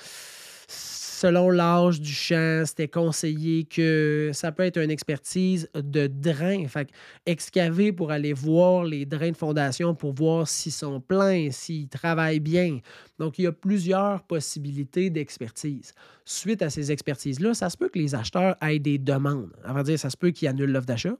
selon 1.22 1.50
l'âge 1.50 2.00
du 2.00 2.12
champ, 2.12 2.64
c'était 2.66 2.88
conseillé 2.88 3.62
que 3.62 4.30
ça 4.32 4.50
peut 4.50 4.64
être 4.64 4.78
une 4.78 4.90
expertise 4.90 5.68
de 5.72 6.08
drain. 6.08 6.66
Fait 6.66 6.88
excaver 7.26 7.92
pour 7.92 8.10
aller 8.10 8.32
voir 8.32 8.82
les 8.82 9.06
drains 9.06 9.30
de 9.30 9.36
fondation 9.36 9.94
pour 9.94 10.14
voir 10.14 10.48
s'ils 10.48 10.72
sont 10.72 11.00
pleins, 11.00 11.52
s'ils 11.52 11.88
travaillent 11.88 12.40
bien. 12.40 12.80
Donc, 13.20 13.38
il 13.38 13.42
y 13.42 13.46
a 13.46 13.52
plusieurs 13.52 14.24
possibilités 14.24 15.10
d'expertise. 15.10 15.92
Suite 16.24 16.60
à 16.60 16.70
ces 16.70 16.90
expertises-là, 16.90 17.54
ça 17.54 17.70
se 17.70 17.76
peut 17.76 17.88
que 17.88 18.00
les 18.00 18.16
acheteurs 18.16 18.56
aient 18.60 18.80
des 18.80 18.98
demandes. 18.98 19.52
À 19.62 19.72
vrai 19.72 19.84
dire, 19.84 20.00
ça 20.00 20.10
se 20.10 20.16
peut 20.16 20.32
qu'ils 20.32 20.48
annulent 20.48 20.72
l'offre 20.72 20.86
d'achat. 20.86 21.16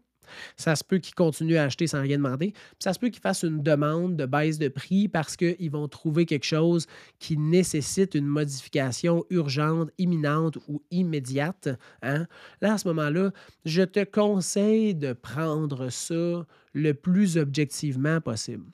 Ça 0.56 0.76
se 0.76 0.84
peut 0.84 0.98
qu'ils 0.98 1.14
continuent 1.14 1.56
à 1.56 1.64
acheter 1.64 1.86
sans 1.86 2.02
rien 2.02 2.16
demander. 2.16 2.52
ça 2.78 2.92
se 2.92 2.98
peut 2.98 3.08
qu'ils 3.08 3.22
fassent 3.22 3.42
une 3.42 3.62
demande 3.62 4.16
de 4.16 4.26
baisse 4.26 4.58
de 4.58 4.68
prix 4.68 5.08
parce 5.08 5.36
qu'ils 5.36 5.70
vont 5.70 5.88
trouver 5.88 6.26
quelque 6.26 6.46
chose 6.46 6.86
qui 7.18 7.36
nécessite 7.36 8.14
une 8.14 8.26
modification 8.26 9.24
urgente, 9.30 9.90
imminente 9.98 10.58
ou 10.68 10.82
immédiate. 10.90 11.68
Hein. 12.02 12.26
Là, 12.60 12.74
à 12.74 12.78
ce 12.78 12.88
moment-là, 12.88 13.32
je 13.64 13.82
te 13.82 14.04
conseille 14.04 14.94
de 14.94 15.12
prendre 15.12 15.88
ça 15.90 16.46
le 16.72 16.92
plus 16.92 17.36
objectivement 17.36 18.20
possible. 18.20 18.64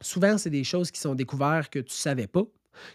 Souvent, 0.00 0.36
c'est 0.36 0.50
des 0.50 0.64
choses 0.64 0.90
qui 0.90 1.00
sont 1.00 1.14
découvertes 1.14 1.72
que 1.72 1.78
tu 1.78 1.94
ne 1.94 1.98
savais 1.98 2.26
pas 2.26 2.44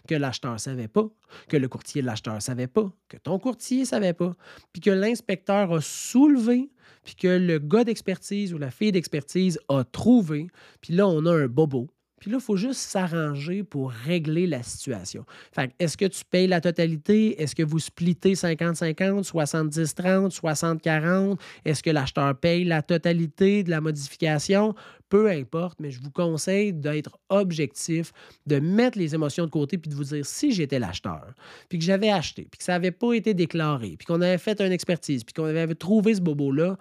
que 0.06 0.14
l'acheteur 0.14 0.52
ne 0.52 0.58
savait 0.58 0.88
pas, 0.88 1.08
que 1.48 1.56
le 1.56 1.68
courtier 1.68 2.02
de 2.02 2.06
l'acheteur 2.06 2.34
ne 2.34 2.40
savait 2.40 2.66
pas, 2.66 2.90
que 3.08 3.16
ton 3.16 3.38
courtier 3.38 3.80
ne 3.80 3.84
savait 3.84 4.12
pas, 4.12 4.34
puis 4.72 4.80
que 4.80 4.90
l'inspecteur 4.90 5.72
a 5.72 5.80
soulevé, 5.80 6.70
puis 7.08 7.16
que 7.16 7.28
le 7.28 7.58
gars 7.58 7.84
d'expertise 7.84 8.52
ou 8.52 8.58
la 8.58 8.70
fille 8.70 8.92
d'expertise 8.92 9.58
a 9.70 9.82
trouvé, 9.82 10.48
puis 10.82 10.92
là, 10.92 11.08
on 11.08 11.24
a 11.24 11.32
un 11.32 11.46
bobo. 11.46 11.88
Puis 12.20 12.30
là, 12.30 12.38
il 12.38 12.44
faut 12.44 12.56
juste 12.56 12.80
s'arranger 12.80 13.62
pour 13.62 13.90
régler 13.90 14.46
la 14.46 14.62
situation. 14.62 15.24
Fait 15.52 15.72
est-ce 15.78 15.96
que 15.96 16.06
tu 16.06 16.24
payes 16.24 16.46
la 16.46 16.60
totalité? 16.60 17.40
Est-ce 17.40 17.54
que 17.54 17.62
vous 17.62 17.78
splittez 17.78 18.34
50-50, 18.34 19.28
70-30, 19.28 20.34
60-40? 20.34 21.38
Est-ce 21.64 21.82
que 21.82 21.90
l'acheteur 21.90 22.34
paye 22.36 22.64
la 22.64 22.82
totalité 22.82 23.62
de 23.62 23.70
la 23.70 23.80
modification? 23.80 24.74
peu 25.08 25.30
importe, 25.30 25.78
mais 25.80 25.90
je 25.90 26.00
vous 26.00 26.10
conseille 26.10 26.72
d'être 26.72 27.18
objectif, 27.28 28.12
de 28.46 28.58
mettre 28.58 28.98
les 28.98 29.14
émotions 29.14 29.46
de 29.46 29.50
côté, 29.50 29.78
puis 29.78 29.90
de 29.90 29.94
vous 29.94 30.04
dire 30.04 30.24
si 30.24 30.52
j'étais 30.52 30.78
l'acheteur, 30.78 31.34
puis 31.68 31.78
que 31.78 31.84
j'avais 31.84 32.10
acheté, 32.10 32.46
puis 32.50 32.58
que 32.58 32.64
ça 32.64 32.72
n'avait 32.72 32.90
pas 32.90 33.12
été 33.14 33.34
déclaré, 33.34 33.96
puis 33.98 34.06
qu'on 34.06 34.20
avait 34.20 34.38
fait 34.38 34.60
une 34.60 34.72
expertise, 34.72 35.24
puis 35.24 35.32
qu'on 35.32 35.44
avait 35.44 35.74
trouvé 35.74 36.14
ce 36.14 36.20
bobo-là, 36.20 36.76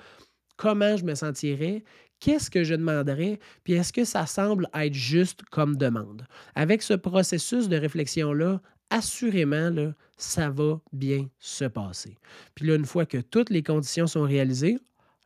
comment 0.58 0.97
je 0.97 1.06
me 1.06 1.15
sentirais, 1.15 1.84
qu'est-ce 2.20 2.50
que 2.50 2.64
je 2.64 2.76
demanderais, 2.76 3.40
puis 3.64 3.74
est-ce 3.74 3.94
que 3.94 4.06
ça 4.06 4.26
semble 4.26 4.70
être 4.74 4.94
juste 4.94 5.44
comme 5.52 5.78
demande? 5.78 6.26
Avec 6.56 6.82
ce 6.82 6.94
processus 6.94 7.70
de 7.70 7.78
réflexion-là, 7.78 8.62
assurément, 8.90 9.70
là, 9.70 9.94
ça 10.18 10.50
va 10.50 10.80
bien 10.94 11.28
se 11.40 11.66
passer. 11.66 12.18
Puis 12.56 12.68
là, 12.68 12.76
une 12.76 12.86
fois 12.86 13.06
que 13.06 13.18
toutes 13.18 13.50
les 13.50 13.64
conditions 13.64 14.08
sont 14.08 14.24
réalisées, 14.24 14.78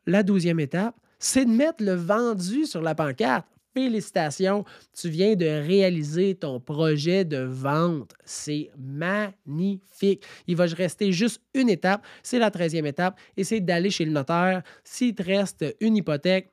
la 0.06 0.24
douzième 0.24 0.60
étape, 0.60 0.96
c'est 1.20 1.46
de 1.46 1.52
mettre 1.52 1.84
le 1.84 1.94
vendu 1.94 2.66
sur 2.66 2.82
la 2.82 2.96
pancarte. 2.96 3.46
Félicitations, 3.74 4.66
tu 4.94 5.08
viens 5.08 5.36
de 5.36 5.46
réaliser 5.46 6.36
ton 6.36 6.60
projet 6.60 7.24
de 7.24 7.38
vente. 7.38 8.14
C'est 8.26 8.70
magnifique. 8.78 10.26
Il 10.48 10.58
va 10.58 10.66
rester 10.66 11.14
juste 11.14 11.42
une 11.54 11.70
étape, 11.70 12.06
c'est 12.22 12.40
la 12.40 12.52
treizième 12.52 12.86
étape, 12.86 13.18
et 13.38 13.62
d'aller 13.62 13.90
chez 13.90 14.04
le 14.04 14.12
notaire. 14.12 14.62
S'il 14.84 15.16
te 15.16 15.24
reste 15.24 15.64
une 15.80 15.96
hypothèque, 15.96 16.52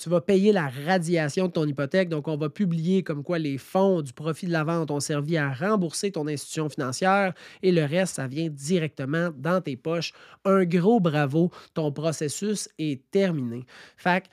tu 0.00 0.08
vas 0.08 0.22
payer 0.22 0.50
la 0.50 0.68
radiation 0.86 1.46
de 1.46 1.52
ton 1.52 1.66
hypothèque. 1.66 2.08
Donc, 2.08 2.26
on 2.26 2.38
va 2.38 2.48
publier 2.48 3.02
comme 3.02 3.22
quoi 3.22 3.38
les 3.38 3.58
fonds 3.58 4.00
du 4.00 4.14
profit 4.14 4.46
de 4.46 4.52
la 4.52 4.64
vente 4.64 4.90
ont 4.90 4.98
servi 4.98 5.36
à 5.36 5.52
rembourser 5.52 6.10
ton 6.10 6.26
institution 6.26 6.70
financière 6.70 7.34
et 7.62 7.70
le 7.70 7.84
reste, 7.84 8.14
ça 8.16 8.26
vient 8.26 8.48
directement 8.48 9.28
dans 9.36 9.60
tes 9.60 9.76
poches. 9.76 10.14
Un 10.46 10.64
gros 10.64 11.00
bravo, 11.00 11.50
ton 11.74 11.92
processus 11.92 12.70
est 12.78 13.10
terminé. 13.10 13.66
Fait 13.98 14.24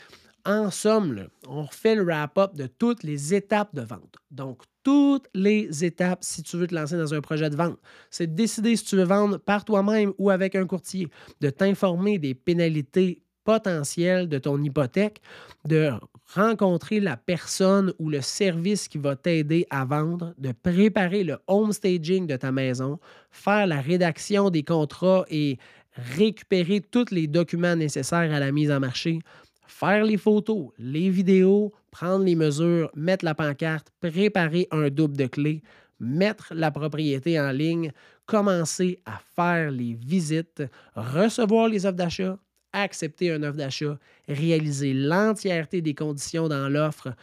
en 0.45 0.71
somme, 0.71 1.27
on 1.45 1.63
refait 1.63 1.95
le 1.95 2.03
wrap-up 2.03 2.55
de 2.55 2.67
toutes 2.67 3.03
les 3.03 3.33
étapes 3.33 3.75
de 3.75 3.81
vente. 3.81 4.15
Donc, 4.31 4.61
toutes 4.83 5.27
les 5.33 5.83
étapes 5.83 6.23
si 6.23 6.41
tu 6.43 6.55
veux 6.55 6.67
te 6.67 6.73
lancer 6.73 6.95
dans 6.95 7.13
un 7.13 7.19
projet 7.19 7.49
de 7.49 7.57
vente. 7.57 7.77
C'est 8.09 8.27
de 8.27 8.33
décider 8.33 8.77
si 8.77 8.85
tu 8.85 8.95
veux 8.95 9.03
vendre 9.03 9.37
par 9.37 9.65
toi-même 9.65 10.13
ou 10.17 10.29
avec 10.29 10.55
un 10.55 10.65
courtier, 10.65 11.09
de 11.41 11.49
t'informer 11.49 12.19
des 12.19 12.33
pénalités 12.33 13.21
potentielles 13.47 14.27
de 14.27 14.39
ton 14.39 14.61
hypothèque, 14.61 15.21
de 15.63 15.91
rencontrer 16.35 16.99
la 16.99 17.15
personne 17.15 17.93
ou 17.97 18.09
le 18.09 18.19
service 18.19 18.89
qui 18.89 18.97
va 18.97 19.15
t'aider 19.15 19.65
à 19.69 19.85
vendre, 19.85 20.33
de 20.37 20.51
préparer 20.51 21.23
le 21.23 21.37
home 21.47 21.71
staging 21.71 22.27
de 22.27 22.35
ta 22.35 22.51
maison, 22.51 22.99
faire 23.31 23.65
la 23.65 23.79
rédaction 23.79 24.49
des 24.49 24.63
contrats 24.63 25.23
et 25.29 25.57
récupérer 25.93 26.81
tous 26.81 27.09
les 27.11 27.27
documents 27.27 27.77
nécessaires 27.77 28.33
à 28.33 28.39
la 28.41 28.51
mise 28.51 28.69
en 28.69 28.81
marché, 28.81 29.19
faire 29.65 30.03
les 30.03 30.17
photos, 30.17 30.67
les 30.77 31.09
vidéos, 31.09 31.71
prendre 31.89 32.25
les 32.25 32.35
mesures, 32.35 32.91
mettre 32.95 33.23
la 33.23 33.33
pancarte, 33.33 33.93
préparer 34.01 34.67
un 34.71 34.89
double 34.89 35.15
de 35.15 35.27
clés, 35.27 35.61
mettre 36.01 36.51
la 36.53 36.69
propriété 36.69 37.39
en 37.39 37.51
ligne, 37.51 37.93
commencer 38.25 38.99
à 39.05 39.21
faire 39.37 39.71
les 39.71 39.93
visites, 39.93 40.63
recevoir 40.95 41.69
les 41.69 41.85
offres 41.85 41.95
d'achat, 41.95 42.37
accepter 42.73 43.29
une 43.29 43.45
offre 43.45 43.57
d'achat, 43.57 43.97
réaliser 44.27 44.93
l'entièreté 44.93 45.81
des 45.81 45.95
conditions 45.95 46.47
dans 46.47 46.69
l'offre, 46.69 47.13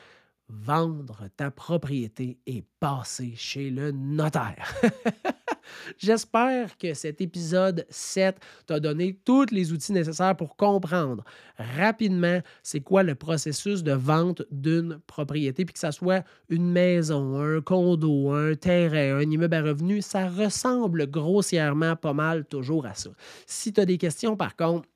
vendre 0.48 1.28
ta 1.36 1.50
propriété 1.50 2.38
et 2.46 2.64
passer 2.80 3.32
chez 3.36 3.70
le 3.70 3.92
notaire. 3.92 4.74
J'espère 5.98 6.76
que 6.76 6.92
cet 6.94 7.20
épisode 7.20 7.86
7 7.88 8.36
t'a 8.66 8.80
donné 8.80 9.18
tous 9.24 9.46
les 9.50 9.72
outils 9.72 9.92
nécessaires 9.92 10.36
pour 10.36 10.56
comprendre 10.56 11.24
rapidement 11.56 12.40
c'est 12.62 12.80
quoi 12.80 13.02
le 13.02 13.14
processus 13.14 13.82
de 13.82 13.92
vente 13.92 14.42
d'une 14.50 15.00
propriété, 15.06 15.64
puis 15.64 15.72
que 15.72 15.78
ce 15.78 15.90
soit 15.90 16.24
une 16.48 16.70
maison, 16.70 17.40
un 17.40 17.60
condo, 17.60 18.32
un 18.32 18.54
terrain, 18.54 19.18
un 19.18 19.30
immeuble 19.30 19.54
à 19.54 19.62
revenus, 19.62 20.04
ça 20.04 20.28
ressemble 20.28 21.10
grossièrement 21.10 21.96
pas 21.96 22.12
mal 22.12 22.44
toujours 22.44 22.86
à 22.86 22.94
ça. 22.94 23.10
Si 23.46 23.72
tu 23.72 23.80
as 23.80 23.86
des 23.86 23.98
questions, 23.98 24.36
par 24.36 24.56
contre, 24.56 24.88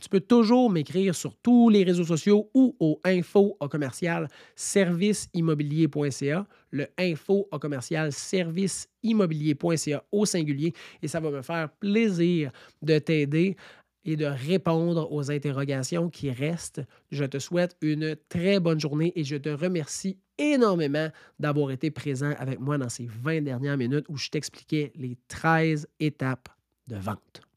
tu 0.00 0.08
peux 0.08 0.20
toujours 0.20 0.70
m'écrire 0.70 1.14
sur 1.14 1.34
tous 1.36 1.68
les 1.68 1.84
réseaux 1.84 2.04
sociaux 2.04 2.50
ou 2.54 2.76
au 2.80 3.00
info 3.04 3.56
au 3.58 3.68
commercial 3.68 4.28
serviceimmobilier.ca, 4.54 6.46
le 6.70 6.86
info 6.98 7.48
au 7.50 7.58
commercial 7.58 8.12
serviceimmobilier.ca 8.12 10.04
au 10.12 10.26
singulier 10.26 10.72
et 11.02 11.08
ça 11.08 11.20
va 11.20 11.30
me 11.30 11.42
faire 11.42 11.70
plaisir 11.80 12.52
de 12.82 12.98
t'aider 12.98 13.56
et 14.04 14.16
de 14.16 14.24
répondre 14.24 15.12
aux 15.12 15.30
interrogations 15.30 16.08
qui 16.08 16.30
restent. 16.30 16.80
Je 17.10 17.24
te 17.24 17.38
souhaite 17.38 17.76
une 17.82 18.16
très 18.28 18.60
bonne 18.60 18.80
journée 18.80 19.12
et 19.16 19.24
je 19.24 19.36
te 19.36 19.50
remercie 19.50 20.16
énormément 20.38 21.08
d'avoir 21.38 21.72
été 21.72 21.90
présent 21.90 22.32
avec 22.38 22.60
moi 22.60 22.78
dans 22.78 22.88
ces 22.88 23.06
20 23.06 23.42
dernières 23.42 23.76
minutes 23.76 24.06
où 24.08 24.16
je 24.16 24.30
t'expliquais 24.30 24.92
les 24.94 25.16
13 25.28 25.88
étapes 26.00 26.48
de 26.86 26.96
vente. 26.96 27.47